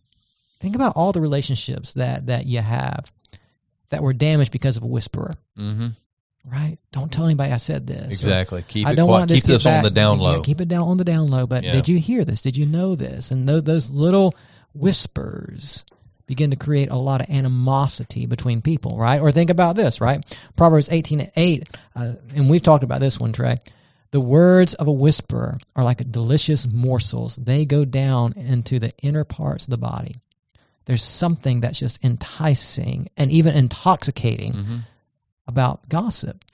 Think 0.61 0.75
about 0.75 0.95
all 0.97 1.13
the 1.13 1.21
relationships 1.21 1.95
that 1.95 2.27
that 2.27 2.47
you 2.47 2.61
have 2.61 3.13
that 3.91 4.03
were 4.03 4.13
damaged 4.13 4.53
because 4.53 4.77
of 4.77 4.83
a 4.83 4.89
whisperer. 4.89 5.35
Mm-hmm. 5.59 5.89
Right? 6.51 6.79
Don't 6.93 7.13
tell 7.13 7.27
anybody 7.27 7.53
I 7.53 7.59
said 7.59 7.87
this. 7.87 8.05
or, 8.05 8.07
Exactly. 8.27 8.65
Keep 8.67 8.87
I 8.87 8.95
don't 8.95 9.09
want 9.09 9.29
this 9.29 9.43
Keep 9.43 9.49
this 9.49 9.67
on 9.67 9.83
the 9.83 9.91
down 9.91 10.19
Yeah, 10.19 10.41
keep 10.43 10.61
it 10.61 10.69
down 10.69 10.89
on 10.89 10.97
the 10.97 11.05
down 11.05 11.29
low. 11.29 11.47
But 11.47 11.63
Yeah. 11.65 11.73
did 11.73 11.89
you 11.89 11.99
hear 11.99 12.25
this? 12.25 12.41
Did 12.41 12.57
you 12.57 12.65
know 12.65 12.95
this? 12.95 13.31
And 13.31 13.47
those, 13.49 13.65
those 13.65 13.91
little 13.91 14.35
whispers 14.75 15.85
begin 16.27 16.51
to 16.51 16.57
create 16.57 16.91
a 16.91 16.97
lot 16.97 17.21
of 17.21 17.29
animosity 17.31 18.27
between 18.27 18.61
people, 18.63 18.99
right? 18.99 19.21
Or 19.21 19.31
think 19.31 19.51
about 19.51 19.77
this, 19.77 20.01
right? 20.01 20.25
Proverbs 20.57 20.89
18 20.91 21.21
and 21.21 21.33
8, 21.37 21.69
uh, 21.97 22.13
and 22.35 22.49
we've 22.51 22.63
talked 22.63 22.85
about 22.85 23.01
this 23.01 23.19
one, 23.19 23.33
Trey. 23.33 23.59
The 24.11 24.21
words 24.21 24.73
of 24.75 24.87
a 24.89 24.93
whisperer 24.93 25.59
are 25.77 25.85
like 25.85 26.11
delicious 26.11 26.67
morsels. 26.71 27.37
They 27.37 27.65
go 27.67 27.85
down 27.85 28.33
into 28.35 28.79
the 28.79 28.93
inner 29.03 29.25
parts 29.25 29.65
of 29.67 29.71
the 29.71 29.79
body. 29.79 30.17
There's 30.87 31.03
something 31.03 31.61
that's 31.61 31.79
just 31.79 32.03
enticing 32.03 33.09
and 33.19 33.31
even 33.31 33.55
intoxicating 33.55 34.53
Mhm. 34.55 34.81
About 35.49 35.89
gossip. 35.89 36.45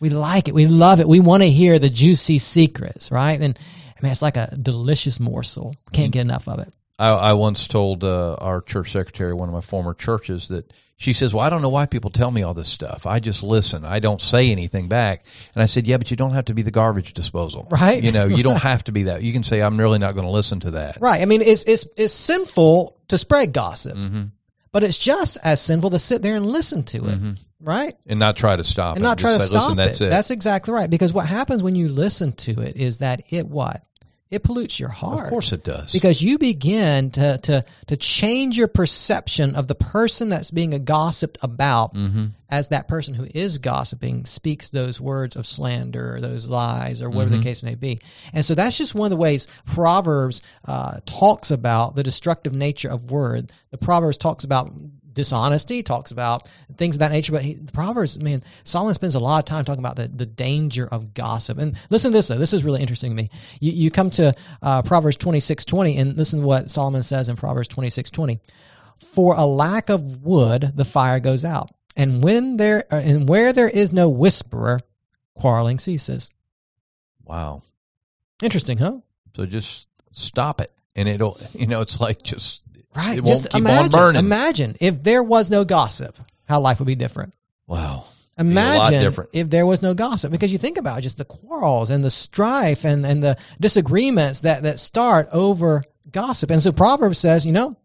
We 0.00 0.08
like 0.10 0.48
it. 0.48 0.54
We 0.54 0.66
love 0.66 1.00
it. 1.00 1.08
We 1.08 1.20
want 1.20 1.42
to 1.42 1.50
hear 1.50 1.78
the 1.78 1.90
juicy 1.90 2.38
secrets, 2.38 3.10
right? 3.10 3.38
And 3.40 3.58
I 3.58 4.00
mean, 4.00 4.12
it's 4.12 4.22
like 4.22 4.36
a 4.36 4.56
delicious 4.56 5.18
morsel. 5.20 5.74
Can't 5.92 6.12
get 6.12 6.20
enough 6.20 6.48
of 6.48 6.60
it. 6.60 6.72
I, 7.00 7.08
I 7.10 7.32
once 7.34 7.68
told 7.68 8.04
uh, 8.04 8.34
our 8.34 8.60
church 8.60 8.92
secretary, 8.92 9.34
one 9.34 9.48
of 9.48 9.54
my 9.54 9.60
former 9.60 9.94
churches, 9.94 10.48
that 10.48 10.72
she 10.96 11.12
says, 11.12 11.32
"Well, 11.34 11.44
I 11.44 11.50
don't 11.50 11.62
know 11.62 11.68
why 11.68 11.86
people 11.86 12.10
tell 12.10 12.30
me 12.30 12.42
all 12.42 12.54
this 12.54 12.68
stuff. 12.68 13.06
I 13.06 13.20
just 13.20 13.42
listen. 13.44 13.84
I 13.84 13.98
don't 14.00 14.20
say 14.20 14.50
anything 14.50 14.88
back." 14.88 15.24
And 15.54 15.62
I 15.62 15.66
said, 15.66 15.86
"Yeah, 15.86 15.96
but 15.96 16.10
you 16.10 16.16
don't 16.16 16.32
have 16.34 16.46
to 16.46 16.54
be 16.54 16.62
the 16.62 16.70
garbage 16.72 17.12
disposal, 17.12 17.68
Right. 17.70 18.02
You 18.02 18.10
know, 18.12 18.26
you 18.26 18.42
don't 18.42 18.62
have 18.62 18.82
to 18.84 18.92
be 18.92 19.04
that. 19.04 19.22
You 19.22 19.32
can 19.32 19.42
say, 19.44 19.62
I'm 19.62 19.78
really 19.78 19.98
not 19.98 20.14
going 20.14 20.26
to 20.26 20.32
listen 20.32 20.58
to 20.60 20.72
that." 20.72 20.98
Right. 21.00 21.22
I 21.22 21.24
mean, 21.24 21.42
it's 21.42 21.62
it's 21.64 21.86
it's 21.96 22.12
sinful 22.12 22.96
to 23.08 23.18
spread 23.18 23.52
gossip, 23.52 23.96
hmm 23.96 24.24
but 24.70 24.84
it's 24.84 24.98
just 24.98 25.38
as 25.42 25.60
sinful 25.62 25.88
to 25.90 25.98
sit 25.98 26.20
there 26.20 26.36
and 26.36 26.44
listen 26.46 26.82
to 26.84 26.98
it, 27.08 27.20
Mhm. 27.22 27.38
Right? 27.60 27.96
And 28.06 28.18
not 28.18 28.36
try 28.36 28.56
to 28.56 28.64
stop 28.64 28.96
And 28.96 29.04
it. 29.04 29.08
not 29.08 29.18
try 29.18 29.32
to 29.32 29.40
say, 29.40 29.46
stop 29.46 29.62
Listen, 29.62 29.76
that's 29.76 30.00
it. 30.00 30.06
it. 30.06 30.10
That's 30.10 30.30
exactly 30.30 30.72
right. 30.74 30.88
Because 30.90 31.12
what 31.12 31.26
happens 31.26 31.62
when 31.62 31.74
you 31.74 31.88
listen 31.88 32.32
to 32.32 32.60
it 32.60 32.76
is 32.76 32.98
that 32.98 33.24
it 33.30 33.46
what 33.48 33.82
it 34.30 34.42
pollutes 34.42 34.78
your 34.78 34.90
heart. 34.90 35.24
of 35.24 35.30
course, 35.30 35.52
it 35.52 35.64
does. 35.64 35.90
because 35.90 36.20
you 36.20 36.36
begin 36.36 37.10
to 37.12 37.38
to 37.38 37.64
to 37.86 37.96
change 37.96 38.58
your 38.58 38.68
perception 38.68 39.54
of 39.54 39.68
the 39.68 39.74
person 39.74 40.28
that's 40.28 40.50
being 40.50 40.84
gossiped 40.84 41.38
about 41.42 41.94
hmm 41.96 42.26
as 42.50 42.68
that 42.68 42.88
person 42.88 43.12
who 43.12 43.26
is 43.34 43.58
gossiping 43.58 44.24
speaks 44.24 44.70
those 44.70 44.98
words 44.98 45.36
of 45.36 45.46
slander 45.46 46.14
or 46.16 46.20
those 46.22 46.46
lies 46.48 47.02
or 47.02 47.10
whatever 47.10 47.36
the 47.36 47.42
case 47.42 47.62
may 47.62 47.74
be 47.74 48.00
and 48.32 48.42
so 48.42 48.54
that's 48.54 48.78
just 48.78 48.94
one 48.94 49.04
of 49.04 49.10
the 49.10 49.16
ways 49.18 49.46
proverbs 49.66 50.40
uh, 50.64 50.98
talks 51.04 51.50
about 51.50 51.94
the 51.94 52.02
destructive 52.02 52.54
nature 52.54 52.88
of 52.88 53.10
word 53.10 53.52
the 53.68 53.76
proverbs 53.76 54.16
talks 54.16 54.44
about 54.44 54.72
dishonesty 55.12 55.82
talks 55.82 56.10
about 56.10 56.48
things 56.76 56.96
of 56.96 57.00
that 57.00 57.10
nature 57.10 57.32
but 57.32 57.42
he, 57.42 57.54
the 57.54 57.72
proverbs 57.72 58.20
man 58.20 58.42
solomon 58.64 58.94
spends 58.94 59.14
a 59.14 59.20
lot 59.20 59.38
of 59.38 59.44
time 59.44 59.64
talking 59.64 59.80
about 59.80 59.96
the, 59.96 60.08
the 60.08 60.26
danger 60.26 60.86
of 60.86 61.14
gossip. 61.14 61.58
And 61.58 61.76
listen 61.90 62.12
to 62.12 62.18
this 62.18 62.28
though. 62.28 62.38
This 62.38 62.52
is 62.52 62.64
really 62.64 62.80
interesting 62.80 63.10
to 63.10 63.22
me. 63.22 63.30
You, 63.60 63.72
you 63.72 63.90
come 63.90 64.10
to 64.10 64.34
uh, 64.62 64.82
proverbs 64.82 65.16
26 65.16 65.64
20 65.64 65.96
and 65.96 66.16
listen 66.16 66.40
to 66.40 66.46
what 66.46 66.70
solomon 66.70 67.02
says 67.02 67.28
in 67.28 67.36
proverbs 67.36 67.68
26 67.68 68.10
20 68.10 68.40
for 69.12 69.34
a 69.36 69.44
lack 69.44 69.90
of 69.90 70.22
wood 70.22 70.72
the 70.74 70.84
fire 70.84 71.20
goes 71.20 71.44
out 71.44 71.70
and 71.98 72.22
when 72.22 72.56
there 72.56 72.84
uh, 72.90 72.96
and 72.96 73.28
where 73.28 73.52
there 73.52 73.68
is 73.68 73.92
no 73.92 74.08
whisperer 74.08 74.80
quarreling 75.34 75.78
ceases. 75.78 76.30
Wow. 77.24 77.62
interesting 78.42 78.78
huh? 78.78 79.00
So 79.36 79.46
just 79.46 79.86
stop 80.12 80.60
it, 80.60 80.72
and 80.96 81.08
it'll. 81.08 81.38
You 81.54 81.66
know, 81.66 81.80
it's 81.80 82.00
like 82.00 82.22
just 82.22 82.62
right 82.98 83.18
It 83.18 83.24
won't 83.24 83.38
just 83.38 83.50
keep 83.50 83.54
on 83.64 83.70
imagine 83.70 83.90
burning. 83.90 84.18
imagine 84.24 84.76
if 84.80 85.02
there 85.02 85.22
was 85.22 85.50
no 85.50 85.64
gossip 85.64 86.16
how 86.48 86.60
life 86.60 86.78
would 86.80 86.86
be 86.86 86.94
different 86.94 87.34
wow. 87.66 88.04
imagine 88.38 89.14
if 89.32 89.50
there 89.50 89.66
was 89.66 89.82
no 89.82 89.94
gossip 89.94 90.30
because 90.32 90.52
you 90.52 90.58
think 90.58 90.76
about 90.78 91.02
just 91.02 91.18
the 91.18 91.24
quarrels 91.24 91.90
and 91.90 92.02
the 92.04 92.10
strife 92.10 92.84
and, 92.84 93.06
and 93.06 93.22
the 93.22 93.36
disagreements 93.60 94.40
that, 94.42 94.62
that 94.64 94.78
start 94.78 95.28
over 95.32 95.82
gossip 96.10 96.50
and 96.50 96.62
so 96.62 96.72
proverbs 96.72 97.18
says 97.18 97.44
you 97.46 97.52
know 97.52 97.76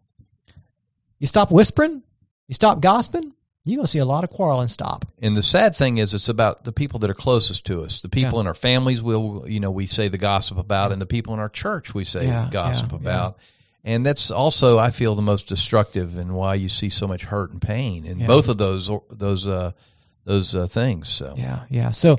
you 1.20 1.28
stop 1.28 1.52
whispering 1.52 2.02
you 2.48 2.54
stop 2.56 2.80
gossiping 2.82 3.34
you're 3.66 3.78
going 3.78 3.86
to 3.86 3.92
see 3.92 4.00
a 4.00 4.06
lot 4.06 4.26
of 4.26 4.30
quarreling 4.30 4.68
stop 4.68 5.06
And 5.22 5.38
the 5.38 5.42
sad 5.42 5.74
thing 5.74 5.98
is, 5.98 6.14
it's 6.14 6.28
about 6.28 6.66
the 6.66 6.74
people 6.74 7.00
that 7.00 7.10
are 7.10 7.14
closest 7.14 7.66
to 7.68 7.82
us. 7.84 8.02
The 8.02 8.10
people 8.10 8.42
in 8.42 8.48
our 8.48 8.54
families, 8.54 9.02
We'll, 9.02 9.46
you 9.48 9.62
know, 9.62 9.72
we 9.72 9.86
say 9.86 10.10
the 10.10 10.18
gossip 10.18 10.58
about, 10.58 10.92
and 10.92 11.02
the 11.02 11.06
people 11.06 11.34
in 11.34 11.40
our 11.40 11.48
church, 11.48 11.94
we 11.96 12.04
say 12.04 12.26
Yeah, 12.26 12.50
gossip 12.52 12.92
yeah, 12.92 12.98
about. 12.98 13.38
And 13.84 14.06
that's 14.06 14.32
also, 14.32 14.80
I 14.80 14.92
feel, 14.92 15.14
the 15.16 15.22
most 15.22 15.50
destructive, 15.50 16.16
and 16.18 16.34
why 16.34 16.56
you 16.56 16.70
see 16.70 16.90
so 16.90 17.08
much 17.08 17.24
hurt 17.26 17.52
and 17.52 17.62
pain 17.62 18.06
in 18.06 18.20
Yeah. 18.20 18.28
both 18.28 18.48
of 18.48 18.58
those 18.58 18.90
those 19.12 19.46
uh, 19.46 19.72
those 20.26 20.56
uh, 20.56 20.68
things. 20.68 21.10
So 21.10 21.34
Yeah, 21.36 21.64
yeah. 21.70 21.92
So 21.92 22.18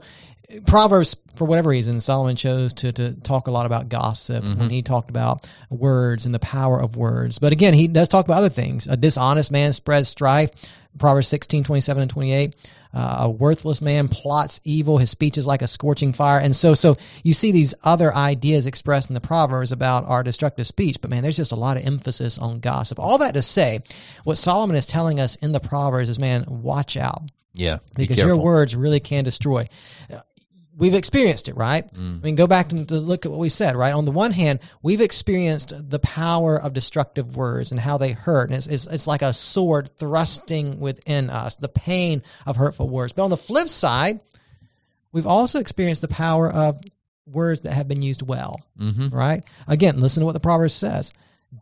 Proverbs, 0.66 1.16
for 1.36 1.46
whatever 1.46 1.70
reason, 1.70 2.00
Solomon 2.02 2.36
chose 2.36 2.74
to, 2.74 2.92
to 2.92 3.14
talk 3.14 3.48
a 3.48 3.50
lot 3.50 3.64
about 3.66 3.88
gossip 3.88 4.44
when 4.44 4.68
he 4.68 4.82
talked 4.82 5.08
about 5.10 5.48
words 5.70 6.26
and 6.26 6.34
the 6.34 6.38
power 6.38 6.78
of 6.80 6.96
words. 6.96 7.38
But 7.38 7.52
again, 7.52 7.72
he 7.74 7.88
does 7.88 8.08
talk 8.08 8.26
about 8.26 8.38
other 8.38 8.50
things. 8.50 8.86
A 8.86 8.96
dishonest 8.96 9.50
man 9.50 9.72
spreads 9.72 10.08
strife. 10.08 10.50
Proverbs 10.98 11.28
16, 11.28 11.64
27 11.64 12.02
and 12.02 12.10
28. 12.10 12.54
Uh, 12.94 13.16
a 13.20 13.30
worthless 13.30 13.82
man 13.82 14.08
plots 14.08 14.60
evil. 14.64 14.98
His 14.98 15.10
speech 15.10 15.36
is 15.36 15.46
like 15.46 15.62
a 15.62 15.66
scorching 15.66 16.12
fire. 16.12 16.38
And 16.38 16.54
so, 16.54 16.74
so 16.74 16.96
you 17.22 17.34
see 17.34 17.50
these 17.50 17.74
other 17.82 18.14
ideas 18.14 18.66
expressed 18.66 19.10
in 19.10 19.14
the 19.14 19.20
Proverbs 19.20 19.72
about 19.72 20.06
our 20.06 20.22
destructive 20.22 20.66
speech. 20.66 21.00
But 21.00 21.10
man, 21.10 21.22
there's 21.22 21.36
just 21.36 21.52
a 21.52 21.56
lot 21.56 21.76
of 21.76 21.84
emphasis 21.84 22.38
on 22.38 22.60
gossip. 22.60 23.00
All 23.00 23.18
that 23.18 23.34
to 23.34 23.42
say, 23.42 23.80
what 24.22 24.38
Solomon 24.38 24.76
is 24.76 24.86
telling 24.86 25.18
us 25.18 25.36
in 25.36 25.52
the 25.52 25.60
Proverbs 25.60 26.08
is, 26.08 26.18
man, 26.18 26.44
watch 26.48 26.96
out 26.96 27.22
yeah, 27.54 27.78
be 27.94 28.02
because 28.02 28.18
your 28.18 28.36
words 28.36 28.74
really 28.74 29.00
can 29.00 29.24
destroy. 29.24 29.68
We've 30.76 30.94
experienced 30.94 31.48
it, 31.48 31.56
right? 31.56 31.86
Mm. 31.92 32.20
I 32.20 32.24
mean, 32.24 32.34
go 32.34 32.46
back 32.48 32.68
to 32.70 32.94
look 32.94 33.24
at 33.24 33.30
what 33.30 33.38
we 33.38 33.48
said, 33.48 33.76
right? 33.76 33.94
On 33.94 34.04
the 34.04 34.10
one 34.10 34.32
hand, 34.32 34.58
we've 34.82 35.00
experienced 35.00 35.72
the 35.76 36.00
power 36.00 36.60
of 36.60 36.72
destructive 36.72 37.36
words 37.36 37.70
and 37.70 37.78
how 37.78 37.96
they 37.96 38.10
hurt. 38.10 38.50
And 38.50 38.56
it's, 38.56 38.66
it's, 38.66 38.86
it's 38.88 39.06
like 39.06 39.22
a 39.22 39.32
sword 39.32 39.90
thrusting 39.96 40.80
within 40.80 41.30
us, 41.30 41.56
the 41.56 41.68
pain 41.68 42.22
of 42.44 42.56
hurtful 42.56 42.88
words. 42.88 43.12
But 43.12 43.22
on 43.22 43.30
the 43.30 43.36
flip 43.36 43.68
side, 43.68 44.20
we've 45.12 45.26
also 45.28 45.60
experienced 45.60 46.02
the 46.02 46.08
power 46.08 46.50
of 46.50 46.80
words 47.26 47.60
that 47.62 47.72
have 47.72 47.86
been 47.88 48.02
used 48.02 48.22
well, 48.22 48.60
hmm 48.76 49.08
right? 49.08 49.44
Again, 49.68 50.00
listen 50.00 50.22
to 50.22 50.26
what 50.26 50.32
the 50.32 50.40
Proverbs 50.40 50.74
says 50.74 51.12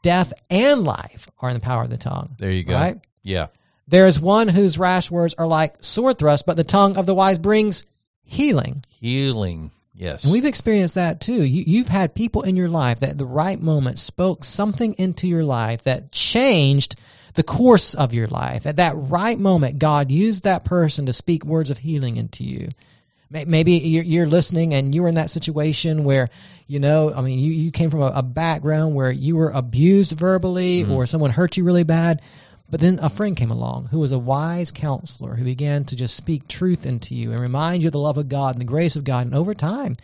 death 0.03 0.33
and 0.49 0.85
life 0.85 1.29
are 1.41 1.51
in 1.51 1.55
the 1.55 1.61
power 1.61 1.83
of 1.83 1.91
the 1.91 1.99
tongue. 1.99 2.35
There 2.39 2.51
you 2.51 2.65
go. 2.65 2.73
Right? 2.73 2.99
Yeah, 3.23 3.49
There 3.87 4.07
is 4.07 4.19
one 4.19 4.49
whose 4.49 4.79
rash 4.79 5.11
words 5.11 5.35
are 5.35 5.47
like 5.47 5.77
sword 5.85 6.17
thrusts, 6.19 6.45
but 6.47 6.57
the 6.57 6.65
tongue 6.65 6.97
of 6.97 7.05
the 7.05 7.15
wise 7.15 7.39
brings 7.39 7.85
healing. 8.25 8.85
healing. 8.89 9.71
Yes, 9.95 10.25
And 10.25 10.33
we've 10.33 10.47
experienced 10.47 10.95
that 10.95 11.21
too. 11.21 11.45
You, 11.45 11.65
you've 11.67 11.89
had 11.89 12.15
people 12.15 12.43
in 12.43 12.57
your 12.57 12.69
life 12.69 13.01
that 13.01 13.11
at 13.11 13.19
the 13.19 13.27
right 13.27 13.61
moment 13.61 13.99
spoke 13.99 14.43
something 14.43 14.95
into 14.95 15.29
your 15.29 15.45
life 15.45 15.83
that 15.85 16.11
changed 16.11 16.97
the 17.35 17.43
course 17.43 17.95
of 17.95 18.15
your 18.15 18.27
life. 18.27 18.67
At 18.67 18.77
that 18.77 18.95
right 18.97 19.39
moment, 19.39 19.79
God 19.79 20.11
used 20.11 20.45
that 20.45 20.65
person 20.65 21.07
to 21.07 21.13
speak 21.13 21.45
words 21.45 21.71
of 21.71 21.79
healing 21.79 22.17
into 22.17 22.43
you. 22.43 22.69
Maybe 23.31 23.75
you're, 23.75 24.05
you're 24.05 24.27
listening 24.27 24.75
and 24.75 24.95
you 24.95 25.03
were 25.03 25.09
in 25.09 25.15
that 25.15 25.31
situation 25.31 26.05
where, 26.05 26.29
you 26.67 26.79
know, 26.79 27.15
I 27.15 27.23
mean, 27.23 27.39
you, 27.39 27.53
you 27.53 27.71
came 27.71 27.89
from 27.89 28.03
a, 28.03 28.13
a 28.15 28.23
background 28.23 28.95
where 28.95 29.11
you 29.11 29.37
were 29.37 29.51
abused 29.51 30.13
verbally 30.13 30.83
mm-hmm. 30.83 30.93
or 30.93 31.07
someone 31.07 31.31
hurt 31.31 31.57
you 31.57 31.65
really 31.65 31.85
bad. 31.85 32.21
But 32.73 32.81
then 32.81 32.99
a 33.03 33.11
friend 33.11 33.37
came 33.37 33.51
along 33.51 33.89
who 33.89 33.99
was 33.99 34.13
a 34.13 34.19
wise 34.19 34.73
counselor 34.73 35.37
who 35.37 35.45
began 35.45 35.85
to 35.85 35.95
just 35.95 36.17
speak 36.17 36.49
truth 36.49 36.87
into 36.87 37.15
you 37.15 37.31
and 37.31 37.39
remind 37.39 37.83
you 37.83 37.89
of 37.89 37.93
the 37.93 37.99
love 37.99 38.17
of 38.17 38.31
God 38.31 38.55
and 38.55 38.63
the 38.63 38.67
grace 38.67 38.97
of 38.97 39.05
God. 39.05 39.27
And 39.27 39.35
over 39.35 39.53
time, 39.53 39.95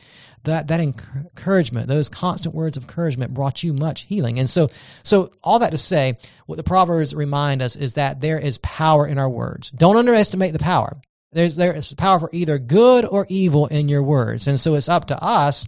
that 0.44 0.68
that 0.68 0.78
encouragement, 0.78 1.88
those 1.88 2.10
constant 2.10 2.54
words 2.54 2.76
of 2.76 2.82
encouragement, 2.82 3.32
brought 3.32 3.62
you 3.62 3.72
much 3.72 4.02
healing. 4.02 4.38
And 4.38 4.50
so, 4.50 4.68
so 5.02 5.32
all 5.42 5.58
that 5.60 5.70
to 5.70 5.78
say, 5.78 6.18
what 6.44 6.56
the 6.56 6.62
proverbs 6.62 7.14
remind 7.14 7.62
us 7.62 7.74
is 7.74 7.94
that 7.94 8.20
there 8.20 8.38
is 8.38 8.58
power 8.58 9.06
in 9.06 9.18
our 9.18 9.30
words. 9.30 9.70
Don't 9.70 9.96
underestimate 9.96 10.52
the 10.52 10.58
power. 10.58 11.00
There's 11.32 11.56
there 11.56 11.74
is 11.74 11.92
power 11.94 12.18
for 12.18 12.30
either 12.32 12.58
good 12.58 13.04
or 13.04 13.26
evil 13.28 13.66
in 13.66 13.88
your 13.88 14.02
words, 14.02 14.46
and 14.46 14.58
so 14.58 14.74
it's 14.74 14.88
up 14.88 15.06
to 15.06 15.22
us 15.22 15.66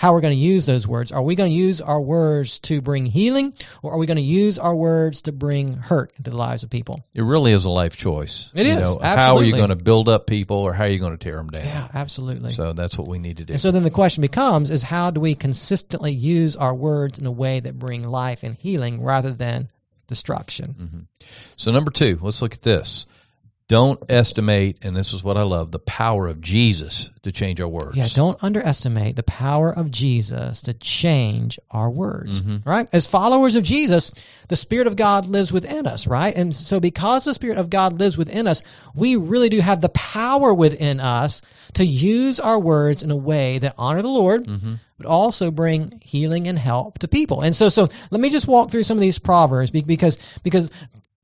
how 0.00 0.14
we're 0.14 0.22
going 0.22 0.32
to 0.32 0.42
use 0.42 0.64
those 0.64 0.88
words. 0.88 1.12
Are 1.12 1.20
we 1.20 1.34
going 1.34 1.50
to 1.50 1.54
use 1.54 1.82
our 1.82 2.00
words 2.00 2.58
to 2.60 2.80
bring 2.80 3.04
healing 3.04 3.52
or 3.82 3.92
are 3.92 3.98
we 3.98 4.06
going 4.06 4.16
to 4.16 4.22
use 4.22 4.58
our 4.58 4.74
words 4.74 5.20
to 5.22 5.32
bring 5.32 5.74
hurt 5.74 6.10
into 6.16 6.30
the 6.30 6.38
lives 6.38 6.62
of 6.62 6.70
people? 6.70 7.04
It 7.12 7.20
really 7.20 7.52
is 7.52 7.66
a 7.66 7.70
life 7.70 7.98
choice. 7.98 8.50
It 8.54 8.64
you 8.64 8.72
is, 8.72 8.96
Know, 8.96 8.98
how 9.02 9.36
are 9.36 9.44
you 9.44 9.52
going 9.52 9.68
to 9.68 9.76
build 9.76 10.08
up 10.08 10.26
people 10.26 10.56
or 10.56 10.72
how 10.72 10.84
are 10.84 10.88
you 10.88 10.98
going 10.98 11.12
to 11.12 11.22
tear 11.22 11.36
them 11.36 11.48
down? 11.48 11.66
Yeah, 11.66 11.88
absolutely. 11.92 12.52
So 12.52 12.72
that's 12.72 12.96
what 12.96 13.08
we 13.08 13.18
need 13.18 13.36
to 13.36 13.44
do. 13.44 13.52
And 13.52 13.60
so 13.60 13.70
then 13.70 13.82
the 13.82 13.90
question 13.90 14.22
becomes 14.22 14.70
is 14.70 14.82
how 14.82 15.10
do 15.10 15.20
we 15.20 15.34
consistently 15.34 16.12
use 16.12 16.56
our 16.56 16.74
words 16.74 17.18
in 17.18 17.26
a 17.26 17.30
way 17.30 17.60
that 17.60 17.78
bring 17.78 18.02
life 18.02 18.42
and 18.42 18.54
healing 18.54 19.04
rather 19.04 19.32
than 19.32 19.68
destruction? 20.06 20.76
Mm-hmm. 20.80 21.00
So 21.58 21.72
number 21.72 21.90
two, 21.90 22.18
let's 22.22 22.40
look 22.40 22.54
at 22.54 22.62
this. 22.62 23.04
Don't 23.70 24.02
estimate, 24.08 24.78
and 24.82 24.96
this 24.96 25.12
is 25.12 25.22
what 25.22 25.36
I 25.36 25.42
love, 25.42 25.70
the 25.70 25.78
power 25.78 26.26
of 26.26 26.40
Jesus 26.40 27.08
to 27.22 27.30
change 27.30 27.60
our 27.60 27.68
words. 27.68 27.96
Yeah, 27.96 28.08
don't 28.12 28.36
underestimate 28.42 29.14
the 29.14 29.22
power 29.22 29.70
of 29.70 29.92
Jesus 29.92 30.60
to 30.62 30.74
change 30.74 31.56
our 31.70 31.88
words, 31.88 32.42
mm-hmm. 32.42 32.68
right? 32.68 32.88
As 32.92 33.06
followers 33.06 33.54
of 33.54 33.62
Jesus, 33.62 34.10
the 34.48 34.56
Spirit 34.56 34.88
of 34.88 34.96
God 34.96 35.26
lives 35.26 35.52
within 35.52 35.86
us, 35.86 36.08
right? 36.08 36.34
And 36.34 36.52
so, 36.52 36.80
because 36.80 37.24
the 37.24 37.32
Spirit 37.32 37.58
of 37.58 37.70
God 37.70 38.00
lives 38.00 38.18
within 38.18 38.48
us, 38.48 38.64
we 38.96 39.14
really 39.14 39.48
do 39.48 39.60
have 39.60 39.80
the 39.80 39.88
power 39.90 40.52
within 40.52 40.98
us 40.98 41.40
to 41.74 41.86
use 41.86 42.40
our 42.40 42.58
words 42.58 43.04
in 43.04 43.12
a 43.12 43.16
way 43.16 43.58
that 43.58 43.76
honor 43.78 44.02
the 44.02 44.08
Lord, 44.08 44.48
mm-hmm. 44.48 44.74
but 44.98 45.06
also 45.06 45.52
bring 45.52 46.00
healing 46.04 46.48
and 46.48 46.58
help 46.58 46.98
to 46.98 47.06
people. 47.06 47.40
And 47.40 47.54
so, 47.54 47.68
so 47.68 47.88
let 48.10 48.20
me 48.20 48.30
just 48.30 48.48
walk 48.48 48.72
through 48.72 48.82
some 48.82 48.96
of 48.96 49.00
these 49.00 49.20
proverbs 49.20 49.70
because 49.70 50.18
because 50.42 50.72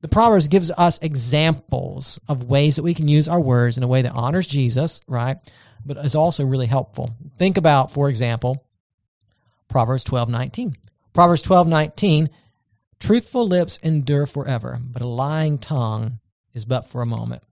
the 0.01 0.07
Proverbs 0.07 0.47
gives 0.47 0.71
us 0.71 0.99
examples 1.01 2.19
of 2.27 2.43
ways 2.43 2.75
that 2.75 2.83
we 2.83 2.93
can 2.93 3.07
use 3.07 3.27
our 3.27 3.39
words 3.39 3.77
in 3.77 3.83
a 3.83 3.87
way 3.87 4.03
that 4.03 4.13
honors 4.13 4.47
Jesus, 4.47 5.01
right? 5.07 5.37
But 5.85 5.97
is 5.97 6.15
also 6.15 6.45
really 6.45 6.67
helpful. 6.67 7.15
Think 7.37 7.57
about, 7.57 7.91
for 7.91 8.09
example, 8.09 8.63
Proverbs 9.67 10.03
twelve 10.03 10.29
nineteen. 10.29 10.77
Proverbs 11.13 11.41
twelve 11.41 11.67
nineteen. 11.67 12.29
Truthful 12.99 13.47
lips 13.47 13.77
endure 13.83 14.25
forever, 14.25 14.79
but 14.81 15.01
a 15.01 15.07
lying 15.07 15.57
tongue 15.57 16.19
is 16.53 16.65
but 16.65 16.87
for 16.87 17.01
a 17.01 17.05
moment. 17.05 17.43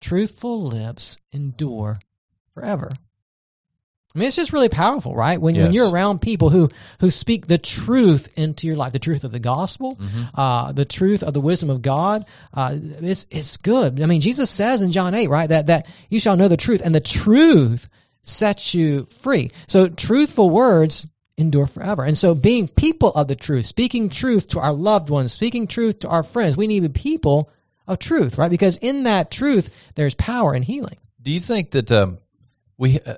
Truthful 0.00 0.62
lips 0.62 1.18
endure 1.32 1.98
forever. 2.54 2.92
I 4.16 4.18
mean, 4.18 4.28
it's 4.28 4.36
just 4.36 4.54
really 4.54 4.70
powerful, 4.70 5.14
right? 5.14 5.38
When, 5.38 5.54
when 5.64 5.74
you're 5.74 5.90
around 5.90 6.22
people 6.22 6.48
who 6.48 6.70
who 7.00 7.10
speak 7.10 7.48
the 7.48 7.58
truth 7.58 8.32
into 8.38 8.66
your 8.66 8.74
life, 8.74 8.94
the 8.94 8.98
truth 8.98 9.24
of 9.24 9.32
the 9.32 9.38
gospel, 9.38 10.00
uh, 10.34 10.72
the 10.72 10.86
truth 10.86 11.22
of 11.22 11.34
the 11.34 11.40
wisdom 11.40 11.68
of 11.68 11.82
God, 11.82 12.24
uh, 12.54 12.74
it's 12.80 13.26
it's 13.30 13.58
good. 13.58 14.00
I 14.00 14.06
mean, 14.06 14.22
Jesus 14.22 14.50
says 14.50 14.80
in 14.80 14.90
John 14.90 15.14
eight, 15.14 15.28
right, 15.28 15.48
that 15.50 15.66
that 15.66 15.86
you 16.08 16.18
shall 16.18 16.36
know 16.36 16.48
the 16.48 16.56
truth, 16.56 16.80
and 16.82 16.94
the 16.94 17.00
truth 17.00 17.90
sets 18.22 18.74
you 18.74 19.04
free. 19.20 19.50
So, 19.66 19.88
truthful 19.88 20.48
words 20.48 21.06
endure 21.36 21.66
forever. 21.66 22.02
And 22.02 22.16
so, 22.16 22.34
being 22.34 22.68
people 22.68 23.10
of 23.10 23.28
the 23.28 23.36
truth, 23.36 23.66
speaking 23.66 24.08
truth 24.08 24.48
to 24.48 24.60
our 24.60 24.72
loved 24.72 25.10
ones, 25.10 25.32
speaking 25.32 25.66
truth 25.66 26.00
to 26.00 26.08
our 26.08 26.22
friends, 26.22 26.56
we 26.56 26.66
need 26.66 26.82
to 26.82 26.88
be 26.88 27.00
people 27.00 27.50
of 27.86 27.98
truth, 27.98 28.38
right? 28.38 28.50
Because 28.50 28.78
in 28.78 29.04
that 29.04 29.30
truth, 29.30 29.70
there's 29.94 30.14
power 30.14 30.54
and 30.54 30.64
healing. 30.64 30.96
Do 31.22 31.30
you 31.30 31.40
think 31.40 31.72
that 31.72 31.92
um, 31.92 32.18
we? 32.78 32.98
Uh, 33.00 33.16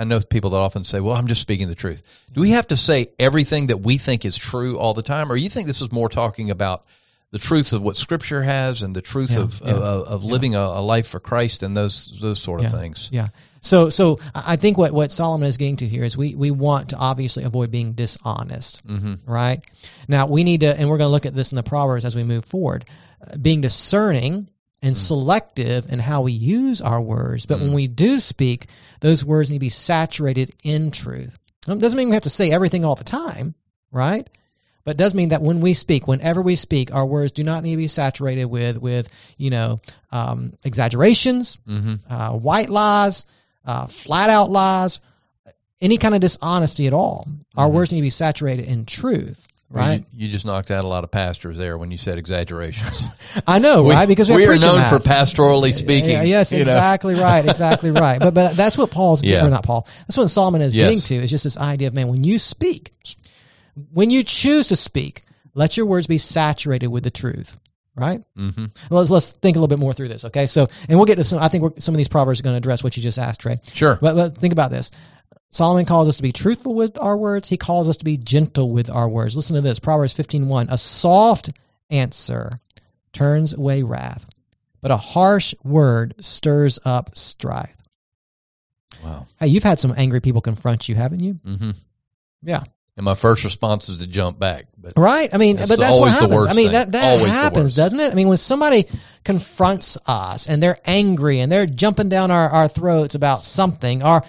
I 0.00 0.04
know 0.04 0.20
people 0.20 0.50
that 0.50 0.56
often 0.56 0.84
say, 0.84 1.00
"Well, 1.00 1.14
I'm 1.16 1.26
just 1.26 1.40
speaking 1.40 1.68
the 1.68 1.74
truth." 1.74 2.02
Do 2.32 2.40
we 2.40 2.50
have 2.50 2.66
to 2.68 2.76
say 2.76 3.10
everything 3.18 3.66
that 3.68 3.80
we 3.80 3.98
think 3.98 4.24
is 4.24 4.36
true 4.36 4.78
all 4.78 4.94
the 4.94 5.02
time, 5.02 5.30
or 5.30 5.36
you 5.36 5.50
think 5.50 5.66
this 5.66 5.82
is 5.82 5.92
more 5.92 6.08
talking 6.08 6.50
about 6.50 6.84
the 7.32 7.38
truth 7.38 7.72
of 7.72 7.80
what 7.82 7.96
Scripture 7.96 8.42
has 8.42 8.82
and 8.82 8.96
the 8.96 9.02
truth 9.02 9.36
of, 9.36 9.60
yeah, 9.64 9.72
of 9.74 10.06
of 10.08 10.24
living 10.24 10.54
a, 10.56 10.60
a 10.60 10.80
life 10.82 11.06
for 11.06 11.20
Christ 11.20 11.62
and 11.62 11.76
those 11.76 12.18
those 12.20 12.40
sort 12.40 12.60
of 12.60 12.72
Yeah. 12.72 12.78
things? 12.80 13.08
Yeah. 13.12 13.28
So, 13.62 13.90
so 13.90 14.18
I 14.34 14.54
I 14.54 14.56
think 14.56 14.78
what, 14.78 14.92
what 14.92 15.12
Solomon 15.12 15.46
is 15.46 15.56
getting 15.58 15.76
to 15.76 15.86
here 15.86 16.02
is 16.02 16.16
we, 16.16 16.34
we 16.34 16.50
want 16.50 16.88
to 16.90 16.96
obviously 16.96 17.44
avoid 17.44 17.70
being 17.70 17.92
dishonest, 17.92 18.84
Mm-hmm. 18.86 19.30
right? 19.30 19.60
Now 20.08 20.26
we 20.26 20.44
need 20.44 20.60
to, 20.60 20.74
and 20.76 20.88
we're 20.88 20.96
going 20.98 21.08
to 21.08 21.12
look 21.12 21.26
at 21.26 21.34
this 21.34 21.52
in 21.52 21.56
the 21.56 21.62
Proverbs 21.62 22.04
as 22.06 22.16
we 22.16 22.22
move 22.24 22.46
forward, 22.46 22.86
uh, 23.26 23.36
being 23.36 23.60
discerning 23.60 24.48
and 24.82 24.96
selective 24.96 25.90
in 25.92 25.98
how 25.98 26.22
we 26.22 26.32
use 26.32 26.80
our 26.80 27.00
words. 27.00 27.44
But 27.46 27.60
when 27.60 27.72
we 27.74 27.86
do 27.86 28.18
speak, 28.18 28.68
those 29.00 29.24
words 29.24 29.50
need 29.50 29.56
to 29.56 29.60
be 29.60 29.68
saturated 29.68 30.54
in 30.62 30.90
truth. 30.90 31.36
It 31.68 31.78
doesn't 31.78 31.96
mean 31.96 32.08
we 32.08 32.14
have 32.14 32.22
to 32.22 32.30
say 32.30 32.50
everything 32.50 32.84
all 32.84 32.94
the 32.94 33.04
time, 33.04 33.54
right? 33.92 34.28
But 34.84 34.92
it 34.92 34.96
does 34.96 35.14
mean 35.14 35.28
that 35.28 35.42
when 35.42 35.60
we 35.60 35.74
speak, 35.74 36.08
whenever 36.08 36.40
we 36.40 36.56
speak, 36.56 36.92
our 36.94 37.04
words 37.04 37.32
do 37.32 37.44
not 37.44 37.62
need 37.62 37.72
to 37.72 37.76
be 37.76 37.86
saturated 37.86 38.46
with, 38.46 38.78
with 38.80 39.10
you 39.36 39.50
know, 39.50 39.80
um, 40.10 40.54
exaggerations, 40.64 41.58
uh, 42.08 42.30
white 42.32 42.70
lies, 42.70 43.26
uh, 43.66 43.86
flat 43.86 44.30
out 44.30 44.50
lies, 44.50 44.98
any 45.82 45.98
kind 45.98 46.14
of 46.14 46.22
dishonesty 46.22 46.86
at 46.86 46.94
all. 46.94 47.28
Our 47.56 47.68
words 47.68 47.92
need 47.92 47.98
to 47.98 48.02
be 48.02 48.10
saturated 48.10 48.64
in 48.64 48.86
truth, 48.86 49.46
right? 49.70 50.04
You, 50.12 50.26
you 50.26 50.32
just 50.32 50.44
knocked 50.44 50.70
out 50.70 50.84
a 50.84 50.88
lot 50.88 51.04
of 51.04 51.10
pastors 51.10 51.56
there 51.56 51.78
when 51.78 51.90
you 51.90 51.98
said 51.98 52.18
exaggerations. 52.18 53.08
I 53.46 53.58
know, 53.58 53.88
right? 53.88 54.06
Because 54.06 54.28
we, 54.28 54.36
we 54.36 54.46
are 54.46 54.58
known 54.58 54.78
mouth. 54.80 54.90
for 55.02 55.08
pastorally 55.08 55.72
speaking. 55.72 56.10
Yeah, 56.10 56.22
yes, 56.22 56.52
you 56.52 56.58
know. 56.58 56.62
exactly 56.72 57.14
right, 57.14 57.44
exactly 57.48 57.90
right. 57.90 58.18
But 58.18 58.34
but 58.34 58.56
that's 58.56 58.76
what 58.76 58.90
Paul's 58.90 59.22
Yeah. 59.22 59.46
or 59.46 59.50
not 59.50 59.64
Paul. 59.64 59.86
That's 60.06 60.16
what 60.16 60.28
Solomon 60.28 60.60
is 60.62 60.74
Yes. 60.74 60.86
getting 60.86 61.00
to. 61.00 61.24
Is 61.24 61.30
just 61.30 61.44
this 61.44 61.56
idea 61.56 61.88
of 61.88 61.94
man, 61.94 62.08
when 62.08 62.24
you 62.24 62.38
speak, 62.38 62.92
when 63.92 64.10
you 64.10 64.24
choose 64.24 64.68
to 64.68 64.76
speak, 64.76 65.22
let 65.54 65.76
your 65.76 65.86
words 65.86 66.06
be 66.06 66.18
saturated 66.18 66.88
with 66.88 67.04
the 67.04 67.10
truth. 67.10 67.56
Right. 67.96 68.22
Mm-hmm. 68.38 68.66
Let's 68.88 69.10
let's 69.10 69.32
think 69.32 69.56
a 69.56 69.58
little 69.60 69.68
bit 69.68 69.78
more 69.80 69.92
through 69.92 70.08
this. 70.08 70.24
Okay. 70.24 70.46
So, 70.46 70.68
and 70.88 70.98
we'll 70.98 71.06
get 71.06 71.16
to 71.16 71.24
some. 71.24 71.38
I 71.38 71.48
think 71.48 71.62
we're, 71.64 71.72
some 71.80 71.92
of 71.92 71.98
these 71.98 72.08
proverbs 72.08 72.40
are 72.40 72.42
going 72.44 72.54
to 72.54 72.58
address 72.58 72.82
what 72.82 72.96
you 72.96 73.02
just 73.02 73.18
asked, 73.18 73.40
Trey. 73.40 73.60
Sure. 73.74 73.98
But, 74.00 74.14
but 74.14 74.38
think 74.38 74.52
about 74.52 74.70
this. 74.70 74.90
Solomon 75.50 75.84
calls 75.84 76.08
us 76.08 76.16
to 76.16 76.22
be 76.22 76.32
truthful 76.32 76.74
with 76.74 76.98
our 77.00 77.16
words. 77.16 77.48
He 77.48 77.56
calls 77.56 77.88
us 77.88 77.96
to 77.98 78.04
be 78.04 78.16
gentle 78.16 78.70
with 78.70 78.88
our 78.88 79.08
words. 79.08 79.36
Listen 79.36 79.56
to 79.56 79.62
this. 79.62 79.78
Proverbs 79.80 80.14
15:1. 80.14 80.68
A 80.70 80.78
soft 80.78 81.50
answer 81.90 82.60
turns 83.12 83.52
away 83.52 83.82
wrath, 83.82 84.26
but 84.80 84.92
a 84.92 84.96
harsh 84.96 85.54
word 85.64 86.14
stirs 86.20 86.78
up 86.84 87.16
strife. 87.16 87.76
Wow. 89.02 89.26
Hey, 89.38 89.48
you've 89.48 89.64
had 89.64 89.80
some 89.80 89.94
angry 89.96 90.20
people 90.20 90.40
confront 90.40 90.88
you, 90.88 90.94
haven't 90.94 91.20
you? 91.20 91.34
Mm-hmm. 91.34 91.70
Yeah. 92.42 92.62
And 92.96 93.04
my 93.04 93.14
first 93.14 93.44
response 93.44 93.88
is 93.88 94.00
to 94.00 94.06
jump 94.06 94.38
back, 94.38 94.66
but 94.76 94.92
Right. 94.96 95.30
I 95.32 95.38
mean, 95.38 95.56
That's 95.56 95.70
but 95.70 95.78
that's 95.78 95.92
always 95.92 96.10
what 96.12 96.16
the 96.16 96.20
happens. 96.22 96.36
worst 96.36 96.50
I 96.50 96.54
mean, 96.54 96.72
that 96.72 96.92
that 96.92 97.18
Always 97.18 97.32
happens, 97.32 97.76
doesn't 97.76 97.98
it? 98.00 98.12
I 98.12 98.14
mean, 98.14 98.28
when 98.28 98.36
somebody 98.36 98.86
confronts 99.24 99.96
us 100.06 100.46
and 100.48 100.62
they're 100.62 100.78
angry 100.84 101.40
and 101.40 101.50
they're 101.50 101.66
jumping 101.66 102.08
down 102.10 102.30
our, 102.30 102.50
our 102.50 102.68
throats 102.68 103.14
about 103.14 103.44
something, 103.44 104.02
our 104.02 104.22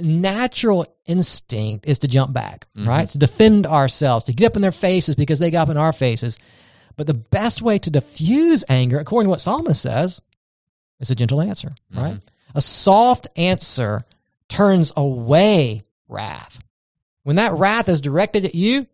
natural 0.00 0.86
instinct 1.06 1.86
is 1.86 2.00
to 2.00 2.08
jump 2.08 2.32
back, 2.32 2.66
Mm-hmm. 2.76 2.88
right? 2.88 3.08
To 3.10 3.18
defend 3.18 3.66
ourselves, 3.66 4.24
to 4.24 4.32
get 4.32 4.46
up 4.46 4.56
in 4.56 4.62
their 4.62 4.72
faces 4.72 5.14
because 5.14 5.38
they 5.38 5.50
got 5.50 5.62
up 5.62 5.70
in 5.70 5.76
our 5.76 5.92
faces. 5.92 6.38
But 6.96 7.06
the 7.06 7.14
best 7.14 7.62
way 7.62 7.78
to 7.78 7.90
diffuse 7.90 8.64
anger, 8.68 8.98
according 8.98 9.26
to 9.26 9.30
what 9.30 9.40
Solomon 9.40 9.74
says, 9.74 10.20
is 10.98 11.10
a 11.10 11.14
gentle 11.14 11.40
answer, 11.40 11.68
Mm-hmm. 11.92 11.98
right? 12.00 12.20
A 12.54 12.60
soft 12.60 13.28
answer 13.36 14.04
turns 14.48 14.92
away 14.96 15.82
wrath. 16.08 16.58
When 17.26 17.36
that 17.36 17.54
wrath 17.54 17.88
is 17.88 18.00
directed 18.00 18.44
at 18.44 18.54
you, 18.54 18.86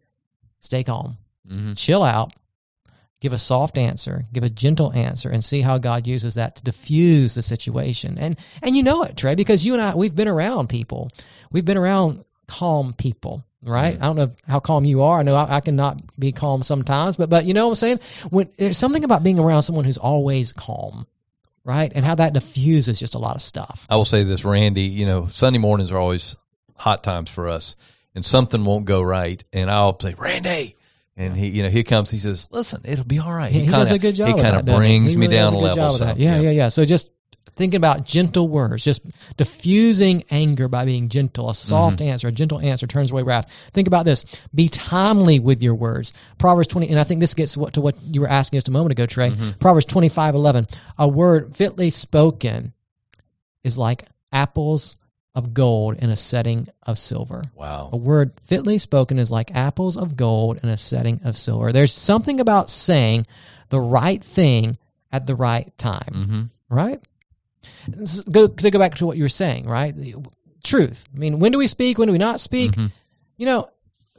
stay 0.60 0.82
calm, 0.84 1.18
Mhm. 1.46 1.76
chill 1.76 2.02
out, 2.02 2.32
give 3.20 3.34
a 3.34 3.38
soft 3.38 3.76
answer, 3.76 4.24
give 4.32 4.42
a 4.42 4.48
gentle 4.48 4.90
answer, 4.94 5.28
and 5.28 5.44
see 5.44 5.60
how 5.60 5.76
God 5.76 6.06
uses 6.06 6.36
that 6.36 6.56
to 6.56 6.62
diffuse 6.62 7.34
the 7.34 7.42
situation. 7.42 8.16
And 8.16 8.38
and 8.62 8.74
you 8.74 8.82
know 8.82 9.02
it, 9.02 9.18
Trey, 9.18 9.34
because 9.34 9.66
you 9.66 9.74
and 9.74 9.82
I 9.82 9.94
we've 9.94 10.14
been 10.16 10.28
around 10.28 10.70
people, 10.70 11.10
we've 11.50 11.66
been 11.66 11.76
around 11.76 12.24
calm 12.46 12.94
people. 12.94 13.44
Right, 13.64 13.98
I 14.00 14.06
don't 14.06 14.16
know 14.16 14.30
how 14.48 14.60
calm 14.60 14.86
you 14.86 15.02
are. 15.02 15.20
I 15.20 15.22
know 15.24 15.34
I, 15.36 15.56
I 15.56 15.60
cannot 15.60 16.18
be 16.18 16.32
calm 16.32 16.62
sometimes, 16.62 17.16
but 17.16 17.28
but 17.28 17.44
you 17.44 17.52
know 17.52 17.66
what 17.66 17.72
I'm 17.72 17.76
saying. 17.76 18.00
When 18.30 18.48
there's 18.56 18.78
something 18.78 19.04
about 19.04 19.22
being 19.22 19.38
around 19.38 19.62
someone 19.62 19.84
who's 19.84 19.98
always 19.98 20.52
calm, 20.54 21.06
right, 21.64 21.92
and 21.94 22.02
how 22.02 22.14
that 22.14 22.32
diffuses 22.32 22.98
just 22.98 23.14
a 23.14 23.18
lot 23.18 23.36
of 23.36 23.42
stuff. 23.42 23.86
I 23.90 23.96
will 23.96 24.06
say 24.06 24.24
this, 24.24 24.42
Randy. 24.42 24.84
You 24.84 25.04
know, 25.04 25.26
Sunday 25.28 25.58
mornings 25.58 25.92
are 25.92 25.98
always 25.98 26.34
hot 26.76 27.04
times 27.04 27.28
for 27.30 27.46
us, 27.46 27.76
and 28.14 28.24
something 28.24 28.64
won't 28.64 28.84
go 28.84 29.02
right, 29.02 29.42
and 29.52 29.70
I'll 29.70 29.98
say, 29.98 30.14
Randy, 30.14 30.76
and 31.16 31.36
he, 31.36 31.48
you 31.48 31.62
know, 31.62 31.70
he 31.70 31.82
comes. 31.84 32.10
He 32.10 32.18
says, 32.18 32.46
"Listen, 32.50 32.80
it'll 32.84 33.04
be 33.04 33.18
all 33.18 33.32
right." 33.32 33.52
He, 33.52 33.60
he 33.60 33.64
kinda, 33.66 33.78
does 33.78 33.90
a 33.90 33.98
good 33.98 34.14
job. 34.14 34.28
He 34.36 34.42
kind 34.42 34.56
of 34.56 34.64
brings 34.64 35.12
He 35.12 35.16
me 35.18 35.28
down 35.28 35.52
a 35.54 35.58
level. 35.58 35.92
that. 35.98 35.98
some. 35.98 36.18
Yeah, 36.18 36.40
yeah, 36.40 36.50
yeah. 36.50 36.68
So 36.68 36.84
just 36.84 37.10
thinking 37.54 37.76
about 37.76 38.06
gentle 38.06 38.48
words, 38.48 38.82
just 38.82 39.02
diffusing 39.36 40.24
anger 40.30 40.68
by 40.68 40.86
being 40.86 41.10
gentle. 41.10 41.50
A 41.50 41.54
soft 41.54 41.98
Mm-hmm. 41.98 42.08
answer, 42.08 42.28
a 42.28 42.32
gentle 42.32 42.58
answer 42.60 42.86
turns 42.86 43.10
away 43.10 43.22
wrath. 43.22 43.50
Think 43.74 43.88
about 43.88 44.06
this: 44.06 44.24
be 44.54 44.68
timely 44.68 45.38
with 45.38 45.62
your 45.62 45.74
words. 45.74 46.12
Proverbs 46.38 46.68
twenty, 46.68 46.88
and 46.88 46.98
I 46.98 47.04
think 47.04 47.20
this 47.20 47.34
gets 47.34 47.54
to 47.54 47.80
what 47.80 48.00
you 48.02 48.20
were 48.22 48.28
asking 48.28 48.56
us 48.58 48.68
a 48.68 48.70
moment 48.70 48.92
ago, 48.92 49.04
Trey. 49.06 49.30
Mm-hmm. 49.30 49.50
Proverbs 49.58 49.84
twenty 49.86 50.08
five 50.08 50.34
eleven. 50.34 50.66
A 50.98 51.06
word 51.06 51.54
fitly 51.56 51.90
spoken 51.90 52.72
is 53.64 53.76
like 53.78 54.06
apples 54.32 54.96
of 55.34 55.54
gold 55.54 55.96
in 55.98 56.10
a 56.10 56.16
setting 56.16 56.68
of 56.86 56.98
silver. 56.98 57.42
Wow. 57.54 57.88
A 57.92 57.96
word 57.96 58.32
fitly 58.46 58.78
spoken 58.78 59.18
is 59.18 59.30
like 59.30 59.54
apples 59.54 59.96
of 59.96 60.16
gold 60.16 60.60
in 60.62 60.68
a 60.68 60.76
setting 60.76 61.20
of 61.24 61.38
silver. 61.38 61.72
There's 61.72 61.92
something 61.92 62.38
about 62.40 62.68
saying 62.68 63.26
the 63.70 63.80
right 63.80 64.22
thing 64.22 64.76
at 65.10 65.26
the 65.26 65.34
right 65.34 65.72
time, 65.78 66.12
Mm-hmm. 66.70 66.74
right? 66.74 67.00
Go 68.30 68.46
to 68.48 68.70
go 68.70 68.78
back 68.78 68.96
to 68.96 69.06
what 69.06 69.16
you 69.16 69.22
were 69.24 69.28
saying, 69.28 69.66
right? 69.66 69.94
truth. 70.64 71.04
I 71.14 71.18
mean, 71.18 71.40
when 71.40 71.50
do 71.50 71.58
we 71.58 71.66
speak? 71.66 71.98
When 71.98 72.06
do 72.06 72.12
we 72.12 72.18
not 72.18 72.38
speak? 72.38 72.72
Mhm. 72.72 72.92
You 73.36 73.46
know, 73.46 73.66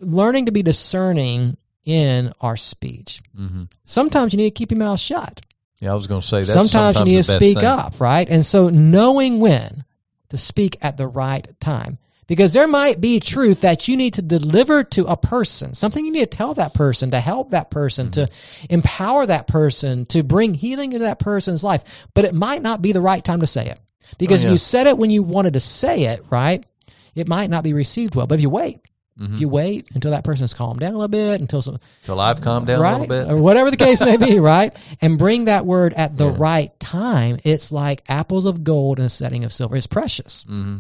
learning 0.02 0.48
to 0.48 0.52
be 0.52 0.62
discerning 0.62 1.56
in 1.86 2.34
our 2.42 2.58
speech. 2.58 3.22
Mhm. 3.38 3.70
Sometimes 3.86 4.34
you 4.34 4.38
need 4.38 4.46
to 4.50 4.52
keep 4.52 4.70
your 4.72 4.78
mouth 4.78 5.00
shut. 5.00 5.40
Yeah, 5.80 5.92
I 5.94 5.96
was 5.96 6.06
going 6.08 6.20
to 6.22 6.28
say 6.28 6.40
that. 6.40 6.46
sometimes, 6.46 7.00
you 7.00 7.06
need 7.06 7.16
to 7.16 7.24
speak 7.24 7.58
thing. 7.60 7.66
up, 7.66 8.00
right? 8.02 8.28
And 8.30 8.46
so 8.46 8.68
knowing 8.70 9.40
when 9.40 9.86
to 10.34 10.38
speak 10.38 10.78
at 10.82 10.98
the 10.98 11.08
right 11.08 11.48
time. 11.60 11.98
Because 12.26 12.54
there 12.54 12.68
might 12.70 13.02
be 13.02 13.20
truth 13.20 13.62
that 13.62 13.88
you 13.90 13.98
need 13.98 14.14
to 14.14 14.22
deliver 14.22 14.84
to 14.86 15.04
a 15.06 15.18
person, 15.18 15.74
something 15.74 16.06
you 16.06 16.12
need 16.12 16.32
to 16.32 16.38
tell 16.38 16.54
that 16.54 16.74
person 16.74 17.12
to 17.12 17.20
help 17.20 17.52
that 17.52 17.70
person, 17.70 18.12
to 18.12 18.22
Mm-hmm. 18.22 18.74
empower 18.74 19.26
that 19.26 19.46
person, 19.48 20.06
to 20.08 20.24
bring 20.24 20.54
healing 20.54 20.94
into 20.94 21.06
that 21.06 21.20
person's 21.20 21.64
life. 21.66 21.84
But 22.14 22.24
it 22.26 22.34
might 22.34 22.62
not 22.62 22.82
be 22.82 22.94
the 22.94 23.02
right 23.02 23.24
time 23.24 23.42
to 23.42 23.48
say 23.48 23.68
it. 23.68 23.80
Because 24.18 24.42
Oh, 24.42 24.44
if 24.44 24.46
yeah. 24.48 24.52
you 24.52 24.58
said 24.58 24.88
it 24.88 24.98
when 24.98 25.10
you 25.10 25.22
wanted 25.22 25.54
to 25.54 25.60
say 25.60 26.04
it, 26.06 26.24
right, 26.30 26.66
it 27.14 27.28
might 27.28 27.50
not 27.50 27.64
be 27.64 27.74
received 27.74 28.16
well. 28.16 28.26
But 28.26 28.36
if 28.36 28.42
you 28.42 28.50
wait, 28.50 28.80
Mm-hmm. 29.20 29.36
if 29.36 29.42
you 29.42 29.48
wait 29.48 29.88
until 29.94 30.10
that 30.10 30.24
person's 30.24 30.56
calmed 30.56 30.80
down 30.80 30.94
a 30.94 30.98
little 30.98 31.08
bit, 31.08 31.40
until 31.40 31.62
some, 31.62 31.78
Till 32.04 32.20
I've 32.20 32.42
calmed 32.42 32.66
down 32.66 32.82
right? 32.82 32.90
a 32.96 33.00
little 33.02 33.08
bit. 33.08 33.30
Or 33.30 33.38
whatever 33.38 33.70
the 33.70 33.78
case 33.78 34.02
may 34.02 34.18
be, 34.18 34.40
right? 34.40 34.76
And 35.02 35.20
bring 35.20 35.46
that 35.46 35.68
word 35.68 35.94
at 35.94 36.18
the 36.18 36.30
right 36.32 36.80
time. 36.80 37.38
It's 37.44 37.72
like 37.72 38.02
apples 38.10 38.46
of 38.46 38.64
gold 38.64 38.98
in 38.98 39.06
a 39.06 39.10
setting 39.10 39.44
of 39.44 39.54
silver. 39.54 39.76
It's 39.76 39.86
precious. 39.88 40.44
hmm 40.48 40.78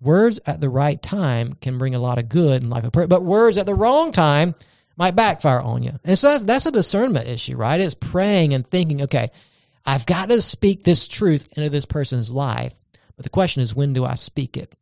Words 0.00 0.40
at 0.44 0.60
the 0.60 0.68
right 0.68 1.00
time 1.00 1.54
can 1.54 1.78
bring 1.78 1.94
a 1.94 1.98
lot 1.98 2.18
of 2.18 2.28
good 2.28 2.62
in 2.62 2.68
life 2.68 2.84
of 2.84 2.92
prayer, 2.92 3.06
but 3.06 3.22
words 3.22 3.56
at 3.56 3.64
the 3.64 3.74
wrong 3.74 4.12
time 4.12 4.54
might 4.96 5.16
backfire 5.16 5.60
on 5.60 5.82
you. 5.82 5.92
And 6.04 6.18
so 6.18 6.30
that's, 6.32 6.44
that's 6.44 6.66
a 6.66 6.72
discernment 6.72 7.26
issue, 7.28 7.56
right? 7.56 7.80
It's 7.80 7.94
praying 7.94 8.52
and 8.52 8.66
thinking, 8.66 9.02
okay, 9.02 9.30
I've 9.86 10.04
got 10.04 10.28
to 10.28 10.42
speak 10.42 10.84
this 10.84 11.08
truth 11.08 11.48
into 11.56 11.70
this 11.70 11.84
person's 11.86 12.32
life. 12.32 12.78
But 13.16 13.22
the 13.22 13.30
question 13.30 13.62
is, 13.62 13.74
when 13.74 13.92
do 13.92 14.04
I 14.04 14.16
speak 14.16 14.56
it? 14.56 14.74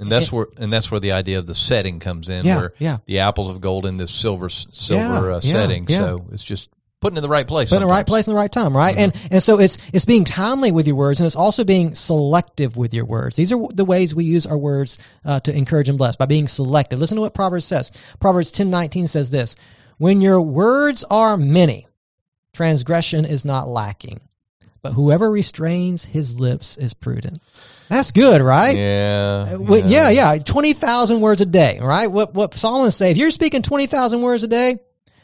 And 0.00 0.10
that's 0.10 0.32
where 0.32 0.46
and 0.56 0.72
that's 0.72 0.90
where 0.90 1.00
the 1.00 1.12
idea 1.12 1.38
of 1.38 1.46
the 1.46 1.54
setting 1.54 2.00
comes 2.00 2.28
in, 2.28 2.44
Yeah, 2.44 2.56
where 2.60 2.72
yeah. 2.78 2.96
the 3.06 3.20
apples 3.20 3.50
of 3.50 3.60
gold 3.60 3.86
in 3.86 3.96
this 3.98 4.10
silver 4.10 4.48
silver 4.48 5.30
Yeah, 5.30 5.36
uh, 5.36 5.40
setting. 5.40 5.86
So 5.88 6.26
it's 6.32 6.42
just 6.42 6.68
putting 7.00 7.16
it 7.16 7.18
in 7.18 7.22
the 7.22 7.28
right 7.28 7.46
place. 7.46 7.68
Put 7.70 7.76
in 7.76 7.82
the 7.82 7.86
right 7.88 8.06
place 8.06 8.26
in 8.26 8.32
the 8.34 8.38
right 8.38 8.50
time, 8.50 8.76
right? 8.76 8.96
And 8.96 9.12
and 9.30 9.42
so 9.42 9.60
it's 9.60 9.78
it's 9.92 10.04
being 10.04 10.24
timely 10.24 10.70
with 10.72 10.86
your 10.86 10.96
words, 10.96 11.20
and 11.20 11.26
it's 11.26 11.36
also 11.36 11.64
being 11.64 11.94
selective 11.94 12.76
with 12.76 12.92
your 12.94 13.04
words. 13.04 13.36
These 13.36 13.52
are 13.52 13.68
the 13.72 13.84
ways 13.84 14.14
we 14.14 14.24
use 14.24 14.46
our 14.46 14.58
words 14.58 14.98
uh, 15.24 15.40
to 15.40 15.54
encourage 15.56 15.88
and 15.88 15.98
bless 15.98 16.16
by 16.16 16.26
being 16.26 16.48
selective. 16.48 16.98
Listen 16.98 17.16
to 17.16 17.22
what 17.22 17.34
Proverbs 17.34 17.64
says. 17.66 17.90
Proverbs 18.20 18.50
ten 18.50 18.70
nineteen 18.70 19.06
says 19.06 19.30
this: 19.30 19.54
When 19.98 20.20
your 20.20 20.40
words 20.40 21.04
are 21.10 21.36
many, 21.36 21.86
transgression 22.52 23.24
is 23.24 23.44
not 23.44 23.68
lacking, 23.68 24.20
but 24.82 24.92
whoever 24.92 25.30
restrains 25.30 26.04
his 26.04 26.38
lips 26.38 26.76
is 26.76 26.94
prudent. 26.94 27.40
That's 27.88 28.12
good, 28.12 28.40
right? 28.40 28.76
Yeah, 28.76 29.54
Well, 29.56 29.84
yeah, 29.84 30.10
yeah, 30.10 30.38
twenty 30.38 30.72
thousand 30.74 31.20
words 31.20 31.40
a 31.40 31.46
day, 31.46 31.78
right? 31.82 32.06
What 32.10 32.34
what 32.34 32.54
Solomon 32.54 32.90
say? 32.92 33.10
If 33.10 33.16
you're 33.16 33.30
speaking 33.32 33.62
twenty 33.62 33.86
thousand 33.86 34.22
words 34.22 34.42
a 34.44 34.48
day, 34.48 34.78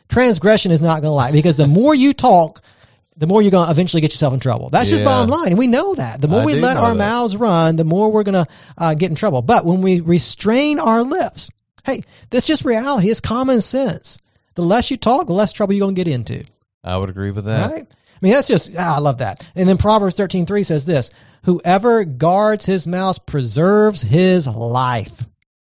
transgression 0.08 0.72
is 0.72 0.82
not 0.82 1.02
going 1.02 1.10
to 1.10 1.10
lie 1.10 1.32
because 1.32 1.56
the 1.56 1.66
more 1.66 1.94
you 1.94 2.12
talk, 2.12 2.62
the 3.16 3.26
more 3.26 3.40
you're 3.40 3.50
going 3.50 3.66
to 3.66 3.70
eventually 3.70 4.00
get 4.00 4.10
yourself 4.12 4.34
in 4.34 4.40
trouble. 4.40 4.68
That's 4.70 4.88
just 4.90 5.00
Yeah. 5.00 5.06
bottom 5.06 5.30
line, 5.30 5.48
and 5.48 5.58
we 5.58 5.68
know 5.68 5.94
that. 5.94 6.20
The 6.20 6.28
more 6.28 6.40
I 6.40 6.44
we 6.44 6.60
let 6.60 6.76
our 6.76 6.90
that. 6.92 6.98
mouths 6.98 7.36
run, 7.36 7.76
the 7.76 7.84
more 7.84 8.10
we're 8.10 8.24
going 8.24 8.44
to 8.44 8.52
uh, 8.76 8.94
get 8.94 9.10
in 9.10 9.16
trouble. 9.16 9.42
But 9.42 9.64
when 9.64 9.80
we 9.80 10.00
restrain 10.00 10.78
our 10.78 11.02
lips, 11.02 11.48
hey, 11.84 12.02
that's 12.30 12.46
just 12.46 12.64
reality. 12.64 13.08
It's 13.10 13.20
common 13.20 13.60
sense. 13.60 14.18
The 14.54 14.62
less 14.62 14.90
you 14.90 14.96
talk, 14.96 15.26
the 15.28 15.32
less 15.34 15.52
trouble 15.52 15.74
you're 15.74 15.84
going 15.84 15.94
to 15.94 16.04
get 16.04 16.12
into. 16.12 16.44
I 16.82 16.96
would 16.96 17.10
agree 17.10 17.30
with 17.30 17.44
that. 17.44 17.70
Right? 17.70 17.86
I 18.16 18.18
mean, 18.22 18.32
that's 18.32 18.48
just, 18.48 18.72
ah, 18.76 18.96
I 18.96 18.98
love 18.98 19.18
that. 19.18 19.46
And 19.54 19.68
then 19.68 19.78
Proverbs 19.78 20.16
thirteen 20.16 20.46
three 20.46 20.62
says 20.62 20.86
this 20.86 21.10
Whoever 21.44 22.04
guards 22.04 22.66
his 22.66 22.86
mouth 22.86 23.24
preserves 23.26 24.02
his 24.02 24.48
life. 24.48 25.24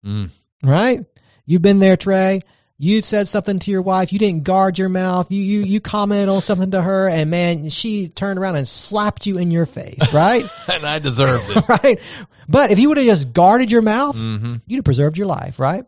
Mm. 0.06 0.30
Right? 0.64 1.06
You've 1.46 1.62
been 1.62 1.80
there, 1.80 1.98
Trey. 1.98 2.42
You 2.82 3.02
said 3.02 3.28
something 3.28 3.60
to 3.60 3.72
your 3.72 3.82
wife. 3.82 4.14
You 4.14 4.20
didn't 4.20 4.46
guard 4.46 4.80
your 4.80 4.88
mouth. 4.88 5.30
You, 5.30 5.44
you, 5.44 5.64
you 5.64 5.82
commented 5.82 6.30
on 6.30 6.40
something 6.40 6.72
to 6.72 6.82
her, 6.82 7.10
and 7.10 7.30
man, 7.30 7.70
she 7.70 8.08
turned 8.08 8.40
around 8.40 8.56
and 8.56 8.66
slapped 8.66 9.28
you 9.28 9.38
in 9.38 9.52
your 9.52 9.66
face, 9.66 10.14
right? 10.14 10.46
and 10.72 10.86
I 10.86 11.00
deserved 11.00 11.50
it. 11.50 11.68
right? 11.84 12.00
But 12.48 12.72
if 12.72 12.80
you 12.80 12.88
would 12.88 12.98
have 12.98 13.06
just 13.06 13.34
guarded 13.34 13.70
your 13.70 13.82
mouth, 13.82 14.18
hmm 14.18 14.56
you'd 14.66 14.78
have 14.78 14.86
preserved 14.86 15.18
your 15.18 15.28
life, 15.28 15.60
right? 15.60 15.84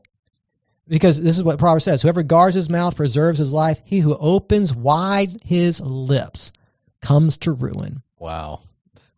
Because 0.91 1.21
this 1.21 1.37
is 1.37 1.43
what 1.43 1.57
Proverbs 1.57 1.85
says 1.85 2.01
whoever 2.01 2.21
guards 2.21 2.53
his 2.55 2.69
mouth 2.69 2.97
preserves 2.97 3.39
his 3.39 3.53
life. 3.53 3.81
He 3.85 3.99
who 4.01 4.15
opens 4.17 4.73
wide 4.75 5.29
his 5.45 5.79
lips 5.79 6.51
comes 7.01 7.37
to 7.39 7.53
ruin. 7.53 8.01
Wow. 8.19 8.59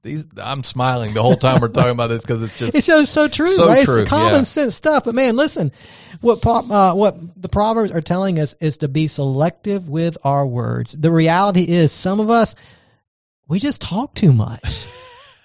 These 0.03 0.27
I'm 0.37 0.63
smiling 0.63 1.13
the 1.13 1.23
whole 1.23 1.35
time 1.35 1.61
we're 1.61 1.69
talking 1.69 1.89
about 1.89 2.07
this 2.07 2.21
because 2.21 2.43
it's 2.43 2.59
just 2.59 2.75
It's 2.75 2.85
so 2.85 3.03
so 3.05 3.27
true, 3.27 3.55
So 3.55 3.67
right? 3.69 3.85
true, 3.85 4.01
It's 4.01 4.09
common 4.09 4.33
yeah. 4.33 4.43
sense 4.43 4.75
stuff. 4.75 5.05
But 5.05 5.15
man, 5.15 5.35
listen, 5.35 5.71
what 6.21 6.45
uh, 6.45 6.93
what 6.93 7.41
the 7.41 7.49
proverbs 7.49 7.89
are 7.91 8.01
telling 8.01 8.37
us 8.37 8.53
is 8.59 8.77
to 8.77 8.87
be 8.87 9.07
selective 9.07 9.89
with 9.89 10.17
our 10.23 10.45
words. 10.45 10.91
The 10.93 11.09
reality 11.11 11.63
is, 11.63 11.91
some 11.91 12.19
of 12.19 12.29
us 12.29 12.53
we 13.47 13.59
just 13.59 13.81
talk 13.81 14.13
too 14.13 14.31
much, 14.31 14.85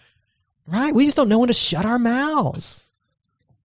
right? 0.66 0.94
We 0.94 1.06
just 1.06 1.16
don't 1.16 1.28
know 1.30 1.38
when 1.38 1.48
to 1.48 1.54
shut 1.54 1.86
our 1.86 1.98
mouths. 1.98 2.80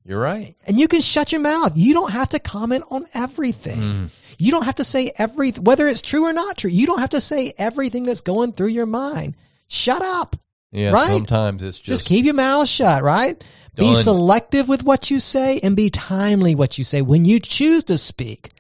You're 0.09 0.19
right. 0.21 0.57
And 0.67 0.81
you 0.81 0.89
can 0.89 1.03
shut 1.03 1.33
your 1.33 1.43
mouth. 1.43 1.73
You 1.77 1.93
don't 1.93 2.13
have 2.13 2.31
to 2.31 2.39
comment 2.39 2.85
on 2.91 3.07
everything. 3.13 3.79
Mm. 3.79 4.11
You 4.39 4.51
don't 4.51 4.65
have 4.65 4.77
to 4.77 4.85
say 4.85 5.13
everything, 5.19 5.65
whether 5.65 5.87
it's 5.87 6.01
true 6.01 6.25
or 6.25 6.33
not 6.33 6.57
true. 6.57 6.71
You 6.71 6.87
don't 6.87 7.01
have 7.01 7.11
to 7.11 7.21
say 7.21 7.53
everything 7.59 8.05
that's 8.05 8.23
going 8.23 8.53
through 8.53 8.69
your 8.69 8.87
mind. 8.87 9.37
Shut 9.69 10.01
up. 10.01 10.35
Yeah, 10.73 10.93
Right? 10.93 11.09
sometimes 11.09 11.63
it's 11.63 11.79
Just, 11.79 11.87
just, 11.87 12.07
keep 12.07 12.25
your 12.25 12.35
mouth 12.35 12.69
shut, 12.69 13.03
right? 13.03 13.43
Be 13.77 13.95
selective 13.95 14.67
with 14.69 14.83
what 14.83 15.11
you 15.11 15.21
say 15.21 15.61
and 15.61 15.77
be 15.77 15.89
timely 15.91 16.55
what 16.55 16.79
you 16.79 16.85
say. 16.85 17.01
When 17.03 17.25
you 17.25 17.39
choose 17.39 17.85
to 17.85 17.99
speak, 17.99 18.51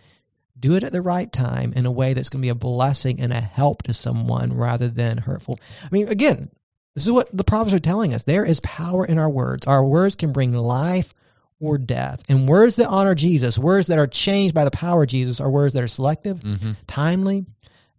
do 0.58 0.74
it 0.74 0.84
at 0.84 0.92
the 0.92 1.02
right 1.02 1.32
time 1.32 1.72
in 1.74 1.86
a 1.86 1.90
way 1.90 2.12
that's 2.14 2.28
going 2.28 2.40
to 2.40 2.46
be 2.46 2.50
a 2.50 2.54
blessing 2.54 3.20
and 3.20 3.32
a 3.32 3.40
help 3.40 3.82
to 3.84 3.94
someone 3.94 4.54
rather 4.54 4.88
than 4.88 5.18
hurtful. 5.18 5.58
I 5.82 5.88
mean, 5.90 6.08
again, 6.08 6.50
this 6.94 7.04
is 7.04 7.10
what 7.10 7.34
the 7.36 7.44
prophets 7.44 7.74
are 7.74 7.80
telling 7.80 8.14
us. 8.14 8.24
There 8.24 8.44
is 8.44 8.60
power 8.60 9.04
in 9.04 9.18
our 9.18 9.30
words. 9.30 9.66
Our 9.66 9.84
words 9.84 10.14
can 10.14 10.32
bring 10.32 10.52
life 10.52 11.14
or 11.60 11.78
death. 11.78 12.22
And 12.28 12.48
words 12.48 12.76
that 12.76 12.88
honor 12.88 13.14
Jesus, 13.14 13.58
words 13.58 13.88
that 13.88 13.98
are 13.98 14.06
changed 14.06 14.54
by 14.54 14.64
the 14.64 14.70
power 14.70 15.02
of 15.02 15.08
Jesus, 15.08 15.40
are 15.40 15.50
words 15.50 15.74
that 15.74 15.82
are 15.82 15.88
selective, 15.88 16.40
Mhm. 16.40 16.76
timely, 16.86 17.46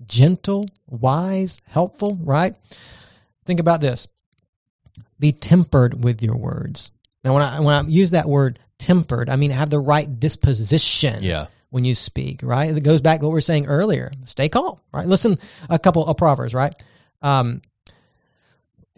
gentle, 0.05 0.67
wise, 0.87 1.59
helpful, 1.65 2.17
right? 2.21 2.55
Think 3.45 3.59
about 3.59 3.81
this. 3.81 4.07
Be 5.19 5.31
tempered 5.31 6.03
with 6.03 6.21
your 6.23 6.37
words. 6.37 6.91
Now, 7.23 7.33
when 7.33 7.41
I 7.43 7.59
when 7.59 7.73
I 7.85 7.87
use 7.89 8.11
that 8.11 8.29
word 8.29 8.59
tempered, 8.77 9.29
I 9.29 9.35
mean 9.35 9.51
have 9.51 9.69
the 9.69 9.79
right 9.79 10.19
disposition 10.19 11.21
yeah. 11.21 11.47
when 11.69 11.83
you 11.83 11.95
speak, 11.95 12.39
right? 12.41 12.75
It 12.75 12.79
goes 12.81 13.01
back 13.01 13.19
to 13.19 13.25
what 13.25 13.31
we 13.31 13.35
were 13.35 13.41
saying 13.41 13.65
earlier. 13.65 14.11
Stay 14.23 14.47
calm, 14.47 14.79
right? 14.93 15.05
Listen, 15.05 15.37
a 15.69 15.77
couple 15.77 16.05
of 16.05 16.15
proverbs, 16.15 16.53
right? 16.53 16.73
Um, 17.21 17.61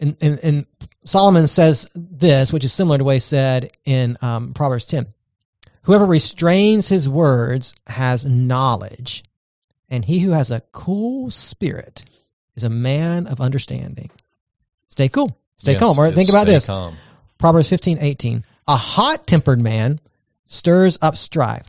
and, 0.02 0.16
and, 0.20 0.38
and 0.42 0.66
Solomon 1.06 1.46
says 1.46 1.86
this, 1.94 2.52
which 2.52 2.64
is 2.64 2.72
similar 2.74 2.98
to 2.98 3.04
what 3.04 3.14
he 3.14 3.20
said 3.20 3.70
in 3.86 4.18
um, 4.20 4.52
Proverbs 4.52 4.84
10. 4.86 5.06
Whoever 5.84 6.04
restrains 6.04 6.88
his 6.88 7.08
words 7.08 7.74
has 7.86 8.24
knowledge, 8.26 9.24
and 9.88 10.04
he 10.04 10.18
who 10.18 10.32
has 10.32 10.50
a 10.50 10.60
cool 10.72 11.30
spirit 11.30 12.04
is 12.54 12.64
a 12.64 12.68
man 12.68 13.26
of 13.26 13.40
understanding. 13.40 14.10
Stay 14.90 15.08
cool. 15.08 15.34
Stay 15.56 15.72
Yes, 15.72 15.80
calm. 15.80 15.98
Right, 15.98 16.08
yes, 16.08 16.14
think 16.16 16.28
about 16.28 16.46
this. 16.46 16.66
calm. 16.66 16.96
Proverbs 17.38 17.68
fifteen 17.68 17.98
eighteen. 18.00 18.44
A 18.68 18.76
hot 18.76 19.26
tempered 19.26 19.60
man 19.60 19.98
stirs 20.46 20.98
up 21.02 21.16
strife, 21.16 21.66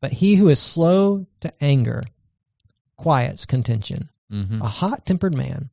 but 0.00 0.12
he 0.12 0.36
who 0.36 0.48
is 0.48 0.58
slow 0.60 1.26
to 1.40 1.52
anger 1.60 2.04
quiets 2.96 3.44
contention. 3.46 4.08
Mhm. 4.32 4.60
A 4.62 4.68
hot 4.68 5.04
tempered 5.04 5.34
man. 5.34 5.68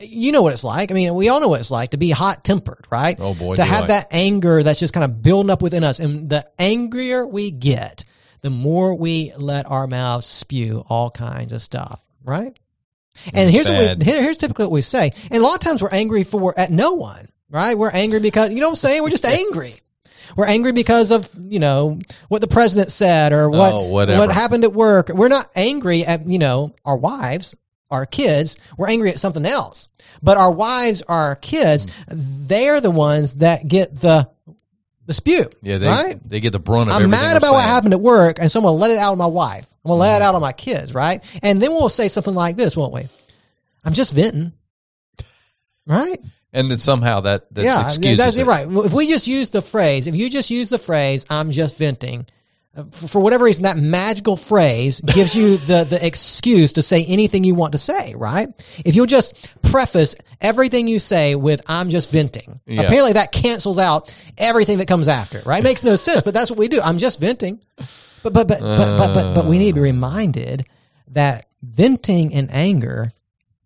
You 0.00 0.32
know 0.32 0.42
what 0.42 0.52
it's 0.52 0.64
like. 0.64 0.90
I 0.90 0.94
mean, 0.94 1.14
we 1.14 1.28
all 1.28 1.40
know 1.40 1.48
what 1.48 1.60
it's 1.60 1.70
like 1.70 1.90
to 1.90 1.96
be 1.96 2.10
hot 2.10 2.44
tempered, 2.44 2.86
right? 2.90 3.16
Oh 3.18 3.34
boy, 3.34 3.56
to 3.56 3.64
have 3.64 3.84
I. 3.84 3.88
that 3.88 4.08
anger 4.10 4.62
that's 4.62 4.80
just 4.80 4.92
kind 4.94 5.04
of 5.04 5.22
building 5.22 5.50
up 5.50 5.62
within 5.62 5.84
us. 5.84 6.00
And 6.00 6.28
the 6.28 6.46
angrier 6.58 7.26
we 7.26 7.50
get, 7.50 8.04
the 8.40 8.50
more 8.50 8.94
we 8.94 9.32
let 9.36 9.66
our 9.70 9.86
mouths 9.86 10.26
spew 10.26 10.84
all 10.88 11.10
kinds 11.10 11.52
of 11.52 11.62
stuff, 11.62 12.04
right? 12.24 12.58
And 13.32 13.48
here's 13.50 13.68
what 13.68 13.98
we, 13.98 14.04
here's 14.04 14.36
typically 14.36 14.64
what 14.64 14.72
we 14.72 14.82
say. 14.82 15.12
And 15.30 15.40
a 15.40 15.46
lot 15.46 15.54
of 15.54 15.60
times 15.60 15.80
we're 15.82 15.88
angry 15.90 16.24
for 16.24 16.58
at 16.58 16.70
no 16.72 16.94
one, 16.94 17.28
right? 17.48 17.78
We're 17.78 17.90
angry 17.92 18.18
because 18.18 18.50
you 18.50 18.56
know 18.60 18.66
what 18.66 18.72
I'm 18.72 18.76
saying. 18.76 19.02
We're 19.02 19.10
just 19.10 19.24
angry. 19.26 19.74
We're 20.36 20.46
angry 20.46 20.72
because 20.72 21.10
of 21.12 21.28
you 21.38 21.60
know 21.60 22.00
what 22.28 22.40
the 22.40 22.48
president 22.48 22.90
said 22.90 23.32
or 23.32 23.48
what 23.48 23.72
Oh, 23.72 23.82
what 23.88 24.08
happened 24.32 24.64
at 24.64 24.72
work. 24.72 25.10
We're 25.10 25.28
not 25.28 25.48
angry 25.54 26.04
at 26.04 26.28
you 26.28 26.38
know 26.38 26.74
our 26.84 26.96
wives, 26.96 27.54
our 27.90 28.06
kids. 28.06 28.58
We're 28.76 28.88
angry 28.88 29.10
at 29.10 29.18
something 29.18 29.46
else. 29.46 29.88
But 30.22 30.36
our 30.36 30.50
wives, 30.50 31.02
our 31.02 31.36
kids, 31.36 31.86
mm. 31.86 31.92
they're 32.08 32.80
the 32.80 32.90
ones 32.90 33.36
that 33.36 33.66
get 33.66 33.98
the 34.00 34.28
the 35.06 35.12
spew. 35.12 35.50
yeah, 35.60 35.76
they 35.76 35.86
right. 35.86 36.28
they 36.28 36.40
get 36.40 36.52
the 36.52 36.58
brunt 36.58 36.88
of 36.90 36.96
I'm 36.96 37.10
mad 37.10 37.36
about 37.36 37.52
what 37.52 37.62
happened 37.62 37.92
at 37.92 38.00
work, 38.00 38.38
and 38.40 38.50
so 38.50 38.60
I'm 38.60 38.64
gonna 38.64 38.78
let 38.78 38.90
it 38.90 38.98
out 38.98 39.12
on 39.12 39.18
my 39.18 39.26
wife. 39.26 39.66
I'm 39.84 39.90
gonna 39.90 40.00
let 40.00 40.12
it 40.12 40.14
mm-hmm. 40.14 40.28
out 40.28 40.34
on 40.34 40.40
my 40.40 40.52
kids, 40.52 40.94
right? 40.94 41.22
And 41.42 41.60
then 41.60 41.72
we'll 41.72 41.90
say 41.90 42.08
something 42.08 42.34
like 42.34 42.56
this, 42.56 42.74
won't 42.74 42.94
we? 42.94 43.06
I'm 43.84 43.92
just 43.92 44.14
venting, 44.14 44.52
right? 45.86 46.18
and 46.54 46.70
then 46.70 46.78
somehow 46.78 47.20
that 47.20 47.52
that's 47.52 47.66
yeah, 47.66 47.88
excuses 47.88 48.18
that's 48.18 48.38
it. 48.38 48.46
right. 48.46 48.66
If 48.70 48.92
we 48.92 49.08
just 49.08 49.26
use 49.26 49.50
the 49.50 49.60
phrase, 49.60 50.06
if 50.06 50.14
you 50.14 50.30
just 50.30 50.50
use 50.50 50.70
the 50.70 50.78
phrase, 50.78 51.26
"I'm 51.28 51.50
just 51.50 51.76
venting," 51.76 52.26
for 52.92 53.08
for 53.08 53.20
whatever 53.20 53.44
reason, 53.44 53.62
that 53.64 53.76
magical 53.76 54.36
phrase 54.36 55.00
gives 55.00 55.34
you 55.36 55.56
the 55.68 55.84
the 55.84 56.04
excuse 56.04 56.72
to 56.74 56.82
say 56.82 57.04
anything 57.04 57.44
you 57.44 57.54
want 57.54 57.72
to 57.72 57.78
say. 57.78 58.14
Right? 58.14 58.48
If 58.84 58.96
you'll 58.96 59.06
just 59.06 59.52
preface 59.62 60.14
everything 60.40 60.88
you 60.88 60.98
say 60.98 61.34
with 61.34 61.60
"I'm 61.66 61.90
just 61.90 62.10
venting," 62.10 62.60
Yeah. 62.66 62.82
apparently 62.82 63.12
that 63.14 63.32
cancels 63.32 63.78
out 63.78 64.14
everything 64.38 64.78
that 64.78 64.86
comes 64.88 65.08
after. 65.08 65.42
Right? 65.46 65.60
It 65.60 65.64
makes 65.64 65.82
no 65.84 65.96
sense, 65.96 66.22
but 66.22 66.34
that's 66.34 66.50
what 66.50 66.58
we 66.58 66.68
do. 66.68 66.80
I'm 66.80 66.98
just 66.98 67.20
venting. 67.20 67.60
But 68.22 68.32
but 68.32 68.48
but 68.48 68.60
but 68.60 68.96
but 68.98 69.14
but, 69.14 69.34
but 69.34 69.46
we 69.46 69.58
need 69.58 69.68
to 69.68 69.74
be 69.74 69.80
reminded 69.80 70.66
that 71.08 71.46
venting 71.62 72.32
in 72.32 72.50
anger 72.50 73.12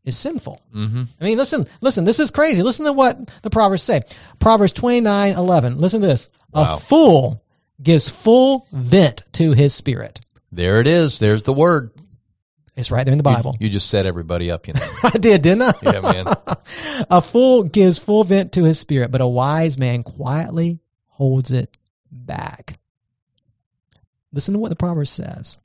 is 0.05 0.16
sinful. 0.16 0.61
Mm-hmm. 0.75 1.03
I 1.21 1.25
mean, 1.25 1.38
listen, 1.38 1.66
listen, 1.81 2.05
this 2.05 2.18
is 2.18 2.31
crazy. 2.31 2.62
Listen 2.62 2.87
to 2.87 2.92
what 2.92 3.18
the 3.42 3.51
Proverbs 3.51 3.83
say. 3.83 4.03
Proverbs 4.40 4.73
twenty 4.73 5.01
nine 5.01 5.35
eleven. 5.35 5.79
Listen 5.81 6.01
to 6.01 6.07
this. 6.07 6.29
Wow. 6.53 6.77
A 6.77 6.81
fool 6.81 7.42
gives 7.83 8.09
full 8.09 8.67
vent 8.73 9.23
to 9.35 9.53
his 9.53 9.75
spirit. 9.75 10.21
There 10.51 10.81
it 10.81 10.87
is. 10.87 11.19
There's 11.19 11.43
the 11.43 11.53
word. 11.53 11.93
It's 12.77 12.91
right 12.91 13.05
there 13.05 13.12
in 13.12 13.19
the 13.19 13.25
Bible. 13.25 13.57
You 13.59 13.69
just 13.69 13.91
set 13.91 14.07
everybody 14.07 14.51
up, 14.51 14.69
you 14.69 14.75
know. 14.75 14.88
I 15.03 15.19
did, 15.19 15.43
didn't 15.43 15.62
I? 15.62 15.73
Yeah, 15.83 16.01
man. 16.01 16.27
a 17.11 17.21
fool 17.21 17.64
gives 17.64 17.99
full 17.99 18.23
vent 18.23 18.53
to 18.53 18.64
his 18.64 18.79
spirit, 18.79 19.11
but 19.11 19.21
a 19.21 19.27
wise 19.27 19.79
man 19.79 20.05
quietly 20.05 20.79
holds 21.07 21.51
it 21.51 21.77
back. 22.11 22.79
Listen 24.33 24.55
to 24.55 24.61
what 24.61 24.69
the 24.69 24.77
proverb 24.77 25.09
says. 25.09 25.59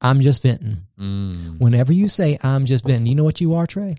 I'm 0.00 0.20
just 0.20 0.42
venting. 0.42 0.78
Mm. 0.98 1.60
Whenever 1.60 1.92
you 1.92 2.08
say 2.08 2.38
I'm 2.42 2.66
just 2.66 2.84
venting, 2.84 3.06
you 3.06 3.14
know 3.14 3.24
what 3.24 3.40
you 3.40 3.54
are, 3.54 3.66
Trey? 3.66 3.96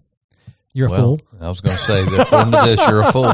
You're 0.77 0.93
a 0.93 0.95
fool. 0.95 1.21
I 1.41 1.49
was 1.49 1.59
going 1.59 1.75
to 1.75 1.83
say 1.83 2.05
that 2.05 2.19
according 2.19 2.51
to 2.51 2.61
this, 2.63 2.87
you're 2.87 3.01
a 3.01 3.11
fool. 3.11 3.33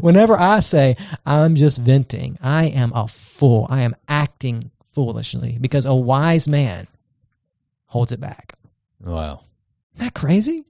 Whenever 0.00 0.38
I 0.38 0.60
say 0.60 0.96
I'm 1.26 1.56
just 1.56 1.78
venting, 1.80 2.38
I 2.40 2.66
am 2.66 2.92
a 2.94 3.08
fool. 3.08 3.66
I 3.68 3.80
am 3.80 3.96
acting 4.06 4.70
foolishly 4.92 5.58
because 5.60 5.86
a 5.86 5.94
wise 5.94 6.46
man 6.46 6.86
holds 7.86 8.12
it 8.12 8.20
back. 8.20 8.54
Wow. 9.00 9.40
Isn't 9.96 10.04
that 10.04 10.14
crazy? 10.14 10.64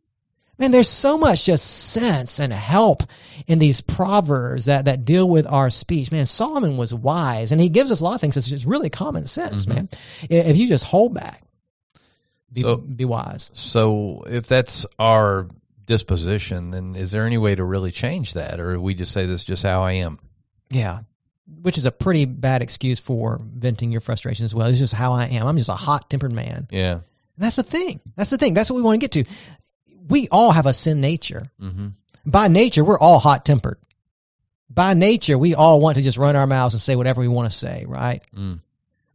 Man, 0.57 0.71
there's 0.71 0.89
so 0.89 1.19
much 1.19 1.45
just 1.45 1.67
sense 1.93 2.41
and 2.41 2.55
help 2.55 3.03
in 3.47 3.59
these 3.59 3.83
proverbs 3.83 4.65
that, 4.65 4.87
that 4.87 5.05
deal 5.05 5.29
with 5.29 5.47
our 5.47 5.69
speech. 5.69 6.11
Man, 6.11 6.25
Solomon 6.25 6.79
was 6.79 6.95
wise, 6.95 7.53
and 7.53 7.61
he 7.61 7.69
gives 7.69 7.93
us 7.93 8.01
a 8.01 8.05
lot 8.05 8.15
of 8.15 8.23
things 8.23 8.39
It's 8.39 8.49
just 8.49 8.65
really 8.65 8.89
common 8.89 9.27
sense, 9.27 9.67
mm-hmm. 9.67 9.75
man. 9.75 9.89
If 10.31 10.57
you 10.57 10.69
just 10.69 10.85
hold 10.85 11.13
back, 11.13 11.43
be, 12.51 12.63
So- 12.63 12.77
be 12.79 13.05
wise. 13.05 13.51
So 13.53 14.25
if 14.27 14.47
that's 14.47 14.87
our 14.99 15.49
disposition, 15.87 16.71
then 16.71 16.97
is 16.97 17.11
there 17.11 17.27
any 17.27 17.39
way 17.39 17.55
to 17.55 17.65
really 17.65 17.93
change 17.93 18.35
that, 18.35 18.61
or 18.61 18.81
we 18.81 18.95
just 18.95 19.13
say 19.13 19.27
this 19.27 19.43
is 19.43 19.45
just 19.45 19.63
how 19.63 19.83
I 19.83 19.93
am? 19.93 20.19
Yeah. 20.71 21.01
Which 21.63 21.79
is 21.79 21.85
a 21.85 21.93
pretty 21.93 22.25
bad 22.25 22.63
excuse 22.63 22.99
for 22.99 23.41
venting 23.43 23.93
your 23.93 24.01
frustration 24.01 24.45
as 24.45 24.55
well. 24.55 24.69
It's 24.69 24.79
just 24.79 24.95
how 24.95 25.13
I 25.13 25.27
am. 25.27 25.47
I'm 25.47 25.59
just 25.59 25.69
a 25.69 25.75
hot 25.75 26.09
tempered 26.09 26.33
man. 26.33 26.69
Yeah. 26.71 26.93
And 26.93 27.03
that's 27.37 27.57
the 27.57 27.63
thing. 27.63 28.01
That's 28.17 28.31
the 28.31 28.39
thing. 28.39 28.55
That's 28.55 28.71
what 28.71 28.77
we 28.77 28.83
want 28.83 29.01
to 29.01 29.07
get 29.07 29.27
to. 29.27 29.31
We 30.09 30.29
all 30.31 30.53
have 30.53 30.67
a 30.67 30.73
sin 30.73 31.01
nature. 31.01 31.51
Mm-hmm. 31.61 31.89
By 32.27 32.49
nature, 32.49 32.85
we're 32.85 32.99
all 32.99 33.19
hot 33.19 33.45
tempered. 33.45 33.79
By 34.71 34.95
nature, 34.95 35.37
we 35.39 35.55
all 35.55 35.81
want 35.81 35.97
to 35.97 36.03
just 36.03 36.19
run 36.19 36.37
our 36.37 36.47
mouths 36.47 36.75
and 36.75 36.81
say 36.81 36.97
whatever 36.97 37.21
we 37.21 37.29
want 37.29 37.51
to 37.51 37.57
say, 37.57 37.85
right? 37.87 38.23
Mm. 38.35 38.61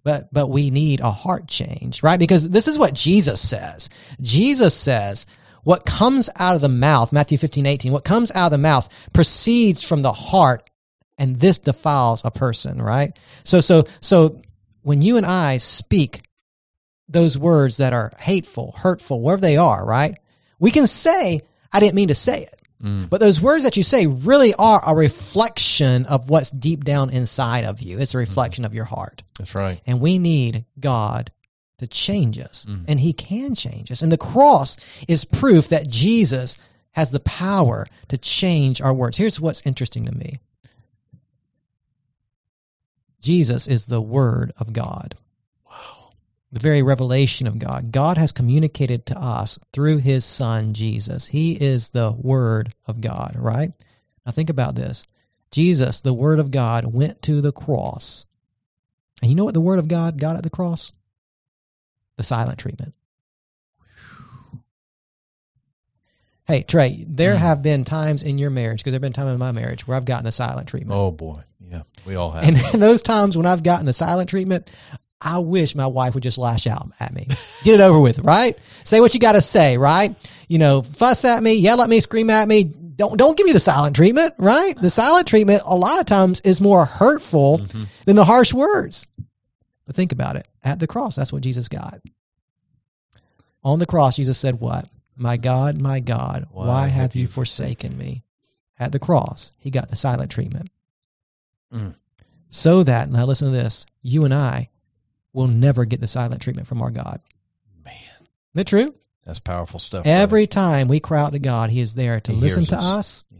But 0.04 0.32
but 0.32 0.48
we 0.48 0.70
need 0.70 1.02
a 1.02 1.12
heart 1.12 1.48
change, 1.48 2.02
right? 2.04 2.20
Because 2.20 2.50
this 2.50 2.68
is 2.68 2.80
what 2.80 2.94
Jesus 2.94 3.42
says. 3.42 3.90
Jesus 4.22 4.74
says, 4.74 5.26
what 5.64 5.86
comes 5.86 6.30
out 6.38 6.56
of 6.56 6.62
the 6.62 6.70
mouth, 6.70 7.12
Matthew 7.12 7.38
15, 7.38 7.66
18, 7.66 7.92
what 7.92 8.04
comes 8.04 8.32
out 8.32 8.48
of 8.48 8.52
the 8.52 8.58
mouth 8.58 8.88
proceeds 9.14 9.84
from 9.84 10.02
the 10.02 10.14
heart, 10.14 10.70
and 11.18 11.40
this 11.40 11.58
defiles 11.58 12.22
a 12.24 12.32
person, 12.32 12.82
right? 12.82 13.18
So 13.44 13.60
so 13.60 13.86
so 14.02 14.42
when 14.82 15.02
you 15.02 15.18
and 15.18 15.26
I 15.26 15.58
speak 15.58 16.24
those 17.08 17.38
words 17.38 17.78
that 17.78 17.94
are 17.94 18.12
hateful, 18.20 18.74
hurtful, 18.78 19.22
wherever 19.22 19.42
they 19.42 19.58
are, 19.58 19.86
right? 19.86 20.18
We 20.60 20.72
can 20.72 20.88
say, 20.88 21.42
I 21.74 21.80
didn't 21.80 21.96
mean 21.96 22.10
to 22.10 22.16
say 22.16 22.44
it. 22.44 22.62
Mm. 22.84 23.10
But 23.10 23.20
those 23.20 23.42
words 23.42 23.64
that 23.64 23.76
you 23.76 23.84
say 23.84 24.08
really 24.08 24.54
are 24.54 24.82
a 24.86 24.96
reflection 24.96 26.06
of 26.06 26.30
what's 26.30 26.50
deep 26.50 26.86
down 26.86 27.10
inside 27.10 27.66
of 27.66 27.82
you. 27.82 28.00
It's 28.00 28.14
a 28.14 28.20
reflection 28.20 28.64
of 28.64 28.74
your 28.74 28.86
heart. 28.86 29.24
That's 29.38 29.54
right. 29.54 29.82
And 29.86 30.00
we 30.00 30.18
need 30.18 30.66
God 30.80 31.32
to 31.80 31.88
change 31.88 32.40
us. 32.40 32.66
Mm. 32.70 32.86
And 32.88 33.00
He 33.00 33.14
can 33.14 33.56
change 33.56 33.92
us. 33.92 34.02
And 34.02 34.12
the 34.12 34.18
cross 34.18 34.78
is 35.08 35.26
proof 35.26 35.70
that 35.70 35.90
Jesus 35.90 36.58
has 36.92 37.12
the 37.12 37.20
power 37.20 37.88
to 38.10 38.18
change 38.18 38.82
our 38.82 38.94
words. 38.94 39.18
Here's 39.18 39.40
what's 39.40 39.66
interesting 39.66 40.06
to 40.06 40.12
me 40.12 40.40
Jesus 43.22 43.68
is 43.68 43.86
the 43.86 44.02
Word 44.02 44.54
of 44.58 44.74
God. 44.74 45.16
Wow. 45.66 46.12
The 46.52 46.60
very 46.60 46.82
revelation 46.82 47.48
of 47.48 47.60
God. 47.60 47.92
God 47.92 48.18
has 48.18 48.32
communicated 48.32 49.06
to 49.08 49.20
us 49.20 49.60
through 49.74 49.98
His 49.98 50.26
Son, 50.26 50.74
Jesus. 50.74 51.28
He 51.28 51.54
is 51.54 51.90
the 51.90 52.12
Word 52.12 52.74
of 52.88 53.02
God, 53.02 53.36
right? 53.38 53.72
Now 54.26 54.32
think 54.32 54.50
about 54.50 54.76
this. 54.76 55.06
Jesus, 55.52 56.02
the 56.02 56.14
Word 56.14 56.40
of 56.40 56.52
God, 56.52 56.86
went 56.86 57.22
to 57.24 57.42
the 57.42 57.52
cross. 57.52 58.26
And 59.22 59.30
you 59.30 59.36
know 59.36 59.46
what 59.46 59.54
the 59.54 59.62
Word 59.62 59.80
of 59.80 59.88
God 59.88 60.18
got 60.18 60.36
at 60.36 60.44
the 60.44 60.50
cross? 60.50 60.94
The 62.20 62.24
silent 62.24 62.60
treatment. 62.60 62.94
Hey, 66.48 66.64
Trey, 66.64 67.06
there 67.08 67.36
Mm. 67.36 67.40
have 67.40 67.62
been 67.62 67.86
times 67.86 68.24
in 68.24 68.38
your 68.38 68.50
marriage, 68.50 68.80
because 68.80 68.92
there 68.92 68.96
have 68.98 69.02
been 69.04 69.14
times 69.14 69.32
in 69.32 69.38
my 69.40 69.54
marriage 69.54 69.88
where 69.88 69.96
I've 69.96 70.04
gotten 70.04 70.26
the 70.26 70.34
silent 70.34 70.68
treatment. 70.68 71.00
Oh 71.00 71.12
boy. 71.12 71.40
Yeah. 71.72 71.84
We 72.06 72.16
all 72.16 72.32
have. 72.32 72.44
And 72.44 72.58
in 72.74 72.82
those 72.82 73.02
times 73.02 73.38
when 73.38 73.46
I've 73.46 73.64
gotten 73.64 73.86
the 73.86 73.94
silent 73.94 74.30
treatment, 74.30 74.70
I 75.22 75.38
wish 75.38 75.76
my 75.76 75.88
wife 75.88 76.14
would 76.14 76.24
just 76.24 76.38
lash 76.38 76.68
out 76.68 76.90
at 77.00 77.14
me. 77.14 77.28
Get 77.64 77.76
it 77.76 77.82
over 77.82 78.02
with, 78.02 78.20
right? 78.20 78.58
Say 78.84 79.00
what 79.00 79.14
you 79.14 79.22
got 79.22 79.34
to 79.34 79.42
say, 79.42 79.78
right? 79.78 80.14
You 80.50 80.58
know, 80.58 80.82
fuss 80.82 81.24
at 81.24 81.42
me, 81.42 81.54
yell 81.54 81.82
at 81.82 81.88
me, 81.90 82.02
scream 82.02 82.30
at 82.30 82.50
me. 82.50 82.64
Don't 82.66 83.16
don't 83.18 83.38
give 83.38 83.46
me 83.46 83.54
the 83.54 83.62
silent 83.62 83.96
treatment, 83.96 84.34
right? 84.38 84.76
The 84.82 84.90
silent 84.90 85.26
treatment 85.26 85.62
a 85.66 85.74
lot 85.78 86.02
of 86.02 86.06
times 86.06 86.42
is 86.42 86.60
more 86.60 86.84
hurtful 86.84 87.60
Mhm. 87.60 87.88
than 88.06 88.18
the 88.18 88.26
harsh 88.26 88.54
words. 88.54 89.08
But 89.90 89.96
think 89.96 90.12
about 90.12 90.36
it. 90.36 90.48
At 90.64 90.78
the 90.78 90.86
cross, 90.86 91.16
that's 91.16 91.34
what 91.34 91.42
Jesus 91.42 91.68
got. 91.68 92.00
On 93.64 93.80
the 93.80 93.88
cross, 93.88 94.18
Jesus 94.18 94.38
said, 94.38 94.60
What? 94.60 94.88
My 95.16 95.36
God, 95.36 95.82
my 95.82 96.00
God, 96.00 96.46
why, 96.52 96.90
have 96.90 97.16
you 97.16 97.26
forsaken 97.26 97.98
me? 97.98 98.22
At 98.78 98.92
the 98.92 99.00
cross, 99.00 99.52
he 99.58 99.72
got 99.72 99.90
the 99.90 99.96
silent 99.96 100.30
treatment. 100.30 100.70
Mm. 101.74 101.96
So 102.52 102.84
that, 102.84 103.10
now 103.10 103.26
listen 103.26 103.48
to 103.48 103.52
this, 103.58 103.88
you 104.04 104.26
and 104.26 104.34
I 104.34 104.70
will 105.34 105.48
never 105.48 105.86
get 105.86 106.02
the 106.02 106.08
silent 106.08 106.40
treatment 106.44 106.68
from 106.68 106.84
our 106.84 106.92
God. 106.92 107.20
Man, 107.84 107.96
Isn't 108.54 108.62
it 108.62 108.68
true? 108.68 108.94
that's 109.26 109.40
powerful 109.40 109.80
stuff. 109.80 110.04
brother. 110.04 110.22
Every 110.22 110.46
time 110.46 110.88
we 110.88 111.00
cry 111.00 111.22
out 111.22 111.32
to 111.32 111.40
God, 111.40 111.72
He 111.72 111.80
is 111.80 111.96
there 111.96 112.20
to 112.20 112.32
He 112.32 112.38
listen 112.38 112.68
to 112.68 112.76
us. 112.78 112.84
us 112.84 113.24
Yeah. 113.32 113.40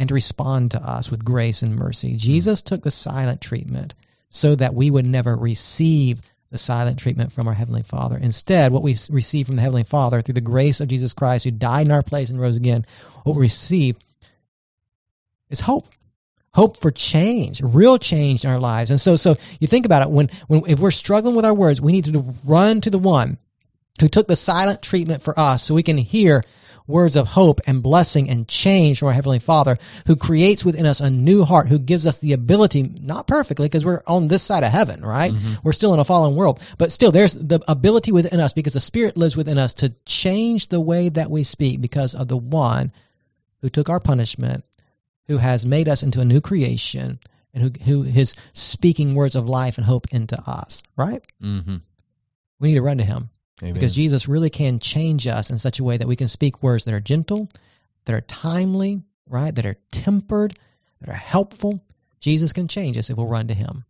and 0.00 0.08
to 0.08 0.14
respond 0.14 0.72
to 0.72 0.82
us 0.82 1.08
with 1.08 1.24
grace 1.24 1.62
and 1.62 1.76
mercy. 1.76 2.16
Jesus 2.16 2.62
took 2.62 2.82
the 2.82 2.90
silent 2.90 3.40
treatment 3.40 3.94
so 4.34 4.56
that 4.56 4.74
we 4.74 4.90
would 4.90 5.06
never 5.06 5.36
receive 5.36 6.20
the 6.50 6.58
silent 6.58 6.98
treatment 6.98 7.32
from 7.32 7.46
our 7.46 7.54
Heavenly 7.54 7.84
Father. 7.84 8.18
Instead, 8.18 8.72
what 8.72 8.82
we 8.82 8.96
receive 9.08 9.46
from 9.46 9.54
the 9.54 9.62
Heavenly 9.62 9.84
Father 9.84 10.20
through 10.20 10.34
the 10.34 10.40
grace 10.40 10.80
of 10.80 10.88
Jesus 10.88 11.14
Christ, 11.14 11.44
who 11.44 11.52
died 11.52 11.86
in 11.86 11.92
our 11.92 12.02
place 12.02 12.30
and 12.30 12.40
rose 12.40 12.56
again, 12.56 12.84
what 13.22 13.36
we 13.36 13.42
receive 13.42 13.96
is 15.50 15.60
hope. 15.60 15.86
Hope 16.52 16.76
for 16.76 16.90
change, 16.90 17.60
real 17.62 17.96
change 17.96 18.44
in 18.44 18.50
our 18.50 18.58
lives. 18.58 18.90
And 18.90 19.00
so, 19.00 19.14
so 19.14 19.36
you 19.60 19.68
think 19.68 19.86
about 19.86 20.02
it 20.02 20.10
when, 20.10 20.28
when 20.48 20.62
if 20.66 20.80
we're 20.80 20.90
struggling 20.90 21.36
with 21.36 21.44
our 21.44 21.54
words, 21.54 21.80
we 21.80 21.92
need 21.92 22.06
to 22.06 22.34
run 22.44 22.80
to 22.80 22.90
the 22.90 22.98
one 22.98 23.38
who 24.00 24.08
took 24.08 24.26
the 24.26 24.36
silent 24.36 24.82
treatment 24.82 25.22
for 25.22 25.38
us 25.38 25.62
so 25.62 25.76
we 25.76 25.84
can 25.84 25.96
hear 25.96 26.42
words 26.86 27.16
of 27.16 27.28
hope 27.28 27.60
and 27.66 27.82
blessing 27.82 28.28
and 28.28 28.46
change 28.46 28.98
from 28.98 29.08
our 29.08 29.14
Heavenly 29.14 29.38
Father, 29.38 29.78
who 30.06 30.16
creates 30.16 30.64
within 30.64 30.84
us 30.84 31.00
a 31.00 31.08
new 31.08 31.44
heart, 31.44 31.68
who 31.68 31.78
gives 31.78 32.06
us 32.06 32.18
the 32.18 32.32
ability, 32.34 32.82
not 33.00 33.26
perfectly, 33.26 33.66
because 33.66 33.84
we're 33.86 34.02
on 34.06 34.28
this 34.28 34.42
side 34.42 34.62
of 34.64 34.70
heaven, 34.70 35.02
right? 35.02 35.32
We're 35.62 35.72
still 35.72 35.94
in 35.94 36.00
a 36.00 36.04
fallen 36.04 36.34
world, 36.34 36.62
but 36.76 36.92
still 36.92 37.10
there's 37.10 37.34
the 37.34 37.60
ability 37.68 38.12
within 38.12 38.38
us 38.38 38.52
because 38.52 38.74
the 38.74 38.80
Spirit 38.80 39.16
lives 39.16 39.36
within 39.36 39.56
us 39.56 39.72
to 39.74 39.90
change 40.04 40.68
the 40.68 40.80
way 40.80 41.08
that 41.08 41.30
we 41.30 41.42
speak 41.42 41.80
because 41.80 42.14
of 42.14 42.28
the 42.28 42.36
one 42.36 42.92
who 43.62 43.70
took 43.70 43.88
our 43.88 44.00
punishment, 44.00 44.64
who 45.26 45.38
has 45.38 45.64
made 45.64 45.88
us 45.88 46.02
into 46.02 46.20
a 46.20 46.24
new 46.24 46.42
creation, 46.42 47.18
and 47.54 47.62
who, 47.62 48.02
who 48.02 48.04
is 48.04 48.34
speaking 48.52 49.14
words 49.14 49.34
of 49.36 49.48
life 49.48 49.78
and 49.78 49.86
hope 49.86 50.06
into 50.12 50.38
us, 50.46 50.82
right? 50.98 51.22
Mhm. 51.42 51.80
We 52.60 52.68
need 52.68 52.74
to 52.74 52.82
run 52.82 52.98
to 52.98 53.04
Him 53.04 53.30
Amen. 53.62 53.74
because 53.74 53.94
Jesus 53.94 54.26
really 54.28 54.50
can 54.50 54.78
change 54.78 55.26
us 55.26 55.48
in 55.50 55.58
such 55.58 55.78
a 55.78 55.84
way 55.84 55.96
that 55.96 56.08
we 56.08 56.16
can 56.16 56.28
speak 56.28 56.62
words 56.62 56.84
that 56.84 56.94
are 56.94 57.00
gentle, 57.00 57.48
that 58.04 58.14
are 58.14 58.20
timely, 58.22 59.02
right? 59.28 59.54
That 59.54 59.64
are 59.66 59.76
tempered, 59.92 60.58
that 61.00 61.08
are 61.08 61.14
helpful. 61.16 61.80
Jesus 62.20 62.52
can 62.52 62.66
change 62.68 62.96
us 62.98 63.10
if 63.10 63.16
we'll 63.16 63.28
run 63.28 63.46
to 63.48 63.54
Him. 63.54 63.84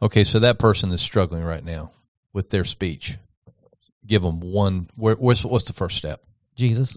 Okay, 0.00 0.24
so 0.24 0.38
that 0.38 0.58
person 0.58 0.90
is 0.92 1.00
struggling 1.02 1.42
right 1.44 1.64
now 1.64 1.90
with 2.32 2.50
their 2.50 2.64
speech. 2.64 3.18
Give 4.06 4.22
them 4.22 4.40
one. 4.40 4.88
Where, 4.94 5.16
what's, 5.16 5.44
what's 5.44 5.64
the 5.66 5.72
first 5.74 5.96
step? 5.98 6.22
Jesus, 6.56 6.96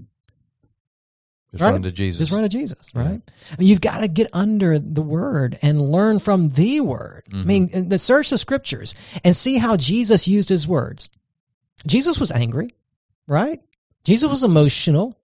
Just 1.51 1.61
right? 1.63 1.71
run 1.71 1.81
to 1.83 1.91
Jesus. 1.91 2.19
Just 2.19 2.31
run 2.31 2.43
to 2.43 2.49
Jesus, 2.49 2.89
right? 2.95 3.19
I 3.51 3.55
mean, 3.59 3.67
you've 3.67 3.81
got 3.81 3.99
to 3.99 4.07
get 4.07 4.29
under 4.33 4.79
the 4.79 5.01
word 5.01 5.57
and 5.61 5.91
learn 5.91 6.19
from 6.19 6.49
the 6.49 6.79
word. 6.79 7.23
I 7.33 7.37
mean, 7.43 7.67
Mm-hmm. 7.69 7.89
the 7.89 7.99
search 7.99 8.29
the 8.29 8.37
scriptures 8.37 8.95
and 9.25 9.35
see 9.35 9.57
how 9.57 9.75
Jesus 9.77 10.27
used 10.27 10.47
his 10.49 10.65
words. 10.67 11.09
Jesus 11.85 12.19
was 12.19 12.31
angry, 12.31 12.73
right? 13.27 13.59
Jesus 14.03 14.29
was 14.29 14.43
emotional. 14.43 15.17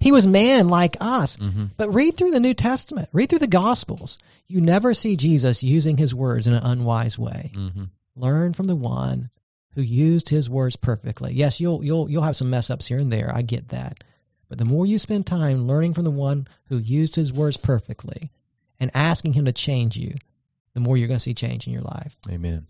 He 0.00 0.12
was 0.12 0.26
man 0.26 0.68
like 0.68 0.96
us. 1.00 1.36
Mm-hmm. 1.36 1.66
But 1.76 1.94
read 1.94 2.16
through 2.16 2.32
the 2.32 2.40
New 2.40 2.54
Testament, 2.54 3.08
read 3.12 3.30
through 3.30 3.38
the 3.40 3.46
Gospels. 3.46 4.18
You 4.46 4.60
never 4.60 4.94
see 4.94 5.16
Jesus 5.16 5.62
using 5.62 5.96
his 5.96 6.14
words 6.14 6.46
in 6.46 6.52
an 6.52 6.64
unwise 6.64 7.18
way. 7.18 7.52
Mm-hmm. 7.54 7.84
Learn 8.16 8.52
from 8.52 8.66
the 8.66 8.76
one 8.76 9.30
who 9.74 9.82
used 9.82 10.28
his 10.28 10.48
words 10.48 10.76
perfectly. 10.76 11.32
Yes, 11.32 11.60
you'll 11.60 11.84
you'll 11.84 12.10
you'll 12.10 12.22
have 12.22 12.36
some 12.36 12.50
mess 12.50 12.70
ups 12.70 12.86
here 12.86 12.98
and 12.98 13.12
there. 13.12 13.30
I 13.34 13.42
get 13.42 13.68
that. 13.70 14.04
But 14.48 14.58
the 14.58 14.64
more 14.64 14.86
you 14.86 14.98
spend 14.98 15.26
time 15.26 15.66
learning 15.66 15.94
from 15.94 16.04
the 16.04 16.10
one 16.10 16.46
who 16.68 16.78
used 16.78 17.16
his 17.16 17.32
words 17.32 17.56
perfectly 17.56 18.30
and 18.78 18.90
asking 18.94 19.32
him 19.32 19.46
to 19.46 19.52
change 19.52 19.96
you, 19.96 20.14
the 20.74 20.80
more 20.80 20.96
you're 20.96 21.08
going 21.08 21.18
to 21.18 21.22
see 21.22 21.34
change 21.34 21.66
in 21.66 21.72
your 21.72 21.82
life. 21.82 22.16
Amen. 22.30 22.66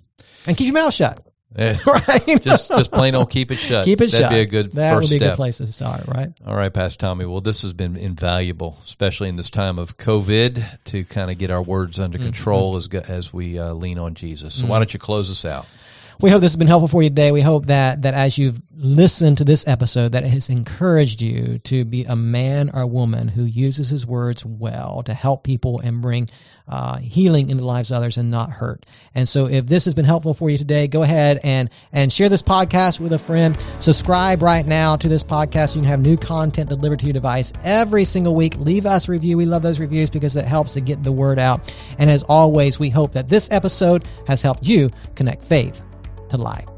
And 0.46 0.56
keep 0.56 0.66
your 0.66 0.74
mouth 0.74 0.94
shut. 0.94 1.26
Right? 1.86 2.42
just 2.42 2.68
just 2.70 2.90
plain 2.90 3.14
old 3.14 3.30
keep 3.30 3.50
it 3.52 3.56
shut. 3.58 3.84
keep 3.84 4.00
it 4.00 4.10
That'd 4.10 4.24
shut. 4.24 4.30
be 4.32 4.40
a 4.40 4.46
good 4.46 4.72
that 4.72 4.94
first 4.94 5.10
would 5.12 5.18
be 5.20 5.24
a 5.24 5.28
good 5.30 5.36
place 5.36 5.58
to 5.58 5.70
start, 5.70 6.06
right? 6.08 6.32
All 6.46 6.56
right, 6.56 6.72
Pastor 6.72 6.98
Tommy. 6.98 7.24
Well, 7.26 7.40
this 7.40 7.62
has 7.62 7.72
been 7.72 7.96
invaluable, 7.96 8.78
especially 8.84 9.28
in 9.28 9.36
this 9.36 9.50
time 9.50 9.78
of 9.78 9.96
COVID, 9.96 10.82
to 10.86 11.04
kind 11.04 11.30
of 11.30 11.38
get 11.38 11.50
our 11.50 11.62
words 11.62 12.00
under 12.00 12.18
Mm-hmm. 12.18 12.26
control 12.26 12.76
as 12.76 12.88
as 12.88 13.32
we 13.32 13.58
uh, 13.58 13.72
lean 13.72 13.98
on 13.98 14.14
Jesus. 14.14 14.54
So, 14.54 14.66
why 14.66 14.78
don't 14.78 14.92
you 14.92 14.98
close 15.00 15.30
us 15.30 15.44
out? 15.44 15.66
We 16.20 16.30
hope 16.30 16.40
this 16.40 16.52
has 16.52 16.56
been 16.56 16.68
helpful 16.68 16.88
for 16.88 17.02
you 17.02 17.08
today. 17.08 17.32
We 17.32 17.40
hope 17.40 17.66
that 17.66 18.02
that 18.02 18.14
as 18.14 18.38
you've 18.38 18.60
listened 18.76 19.38
to 19.38 19.44
this 19.44 19.66
episode, 19.66 20.12
that 20.12 20.24
it 20.24 20.28
has 20.28 20.48
encouraged 20.48 21.20
you 21.20 21.58
to 21.60 21.84
be 21.84 22.04
a 22.04 22.16
man 22.16 22.70
or 22.72 22.86
woman 22.86 23.28
who 23.28 23.44
uses 23.44 23.88
his 23.88 24.06
words 24.06 24.44
well 24.44 25.02
to 25.04 25.14
help 25.14 25.44
people 25.44 25.80
and 25.80 26.00
bring 26.00 26.28
uh, 26.66 26.96
healing 26.96 27.50
into 27.50 27.60
the 27.60 27.66
lives 27.66 27.90
of 27.90 27.98
others 27.98 28.16
and 28.16 28.30
not 28.30 28.50
hurt. 28.50 28.86
And 29.14 29.28
so, 29.28 29.46
if 29.46 29.66
this 29.66 29.84
has 29.84 29.94
been 29.94 30.04
helpful 30.04 30.34
for 30.34 30.48
you 30.48 30.56
today, 30.56 30.86
go 30.88 31.02
ahead 31.02 31.40
and 31.42 31.68
and 31.92 32.12
share 32.12 32.28
this 32.28 32.42
podcast 32.42 33.00
with 33.00 33.12
a 33.12 33.18
friend. 33.18 33.56
Subscribe 33.80 34.40
right 34.40 34.66
now 34.66 34.96
to 34.96 35.08
this 35.08 35.22
podcast. 35.22 35.70
So 35.70 35.76
you 35.76 35.82
can 35.82 35.90
have 35.90 36.00
new 36.00 36.16
content 36.16 36.70
delivered 36.70 37.00
to 37.00 37.06
your 37.06 37.12
device 37.12 37.52
every 37.64 38.04
single 38.04 38.34
week. 38.34 38.56
Leave 38.56 38.86
us 38.86 39.08
a 39.08 39.12
review. 39.12 39.36
We 39.36 39.46
love 39.46 39.62
those 39.62 39.80
reviews 39.80 40.10
because 40.10 40.36
it 40.36 40.44
helps 40.44 40.72
to 40.74 40.80
get 40.80 41.02
the 41.02 41.12
word 41.12 41.38
out. 41.38 41.74
And 41.98 42.08
as 42.08 42.22
always, 42.22 42.78
we 42.78 42.88
hope 42.88 43.12
that 43.12 43.28
this 43.28 43.48
episode 43.50 44.04
has 44.26 44.40
helped 44.40 44.62
you 44.62 44.90
connect 45.14 45.42
faith 45.42 45.82
to 46.36 46.42
life. 46.42 46.73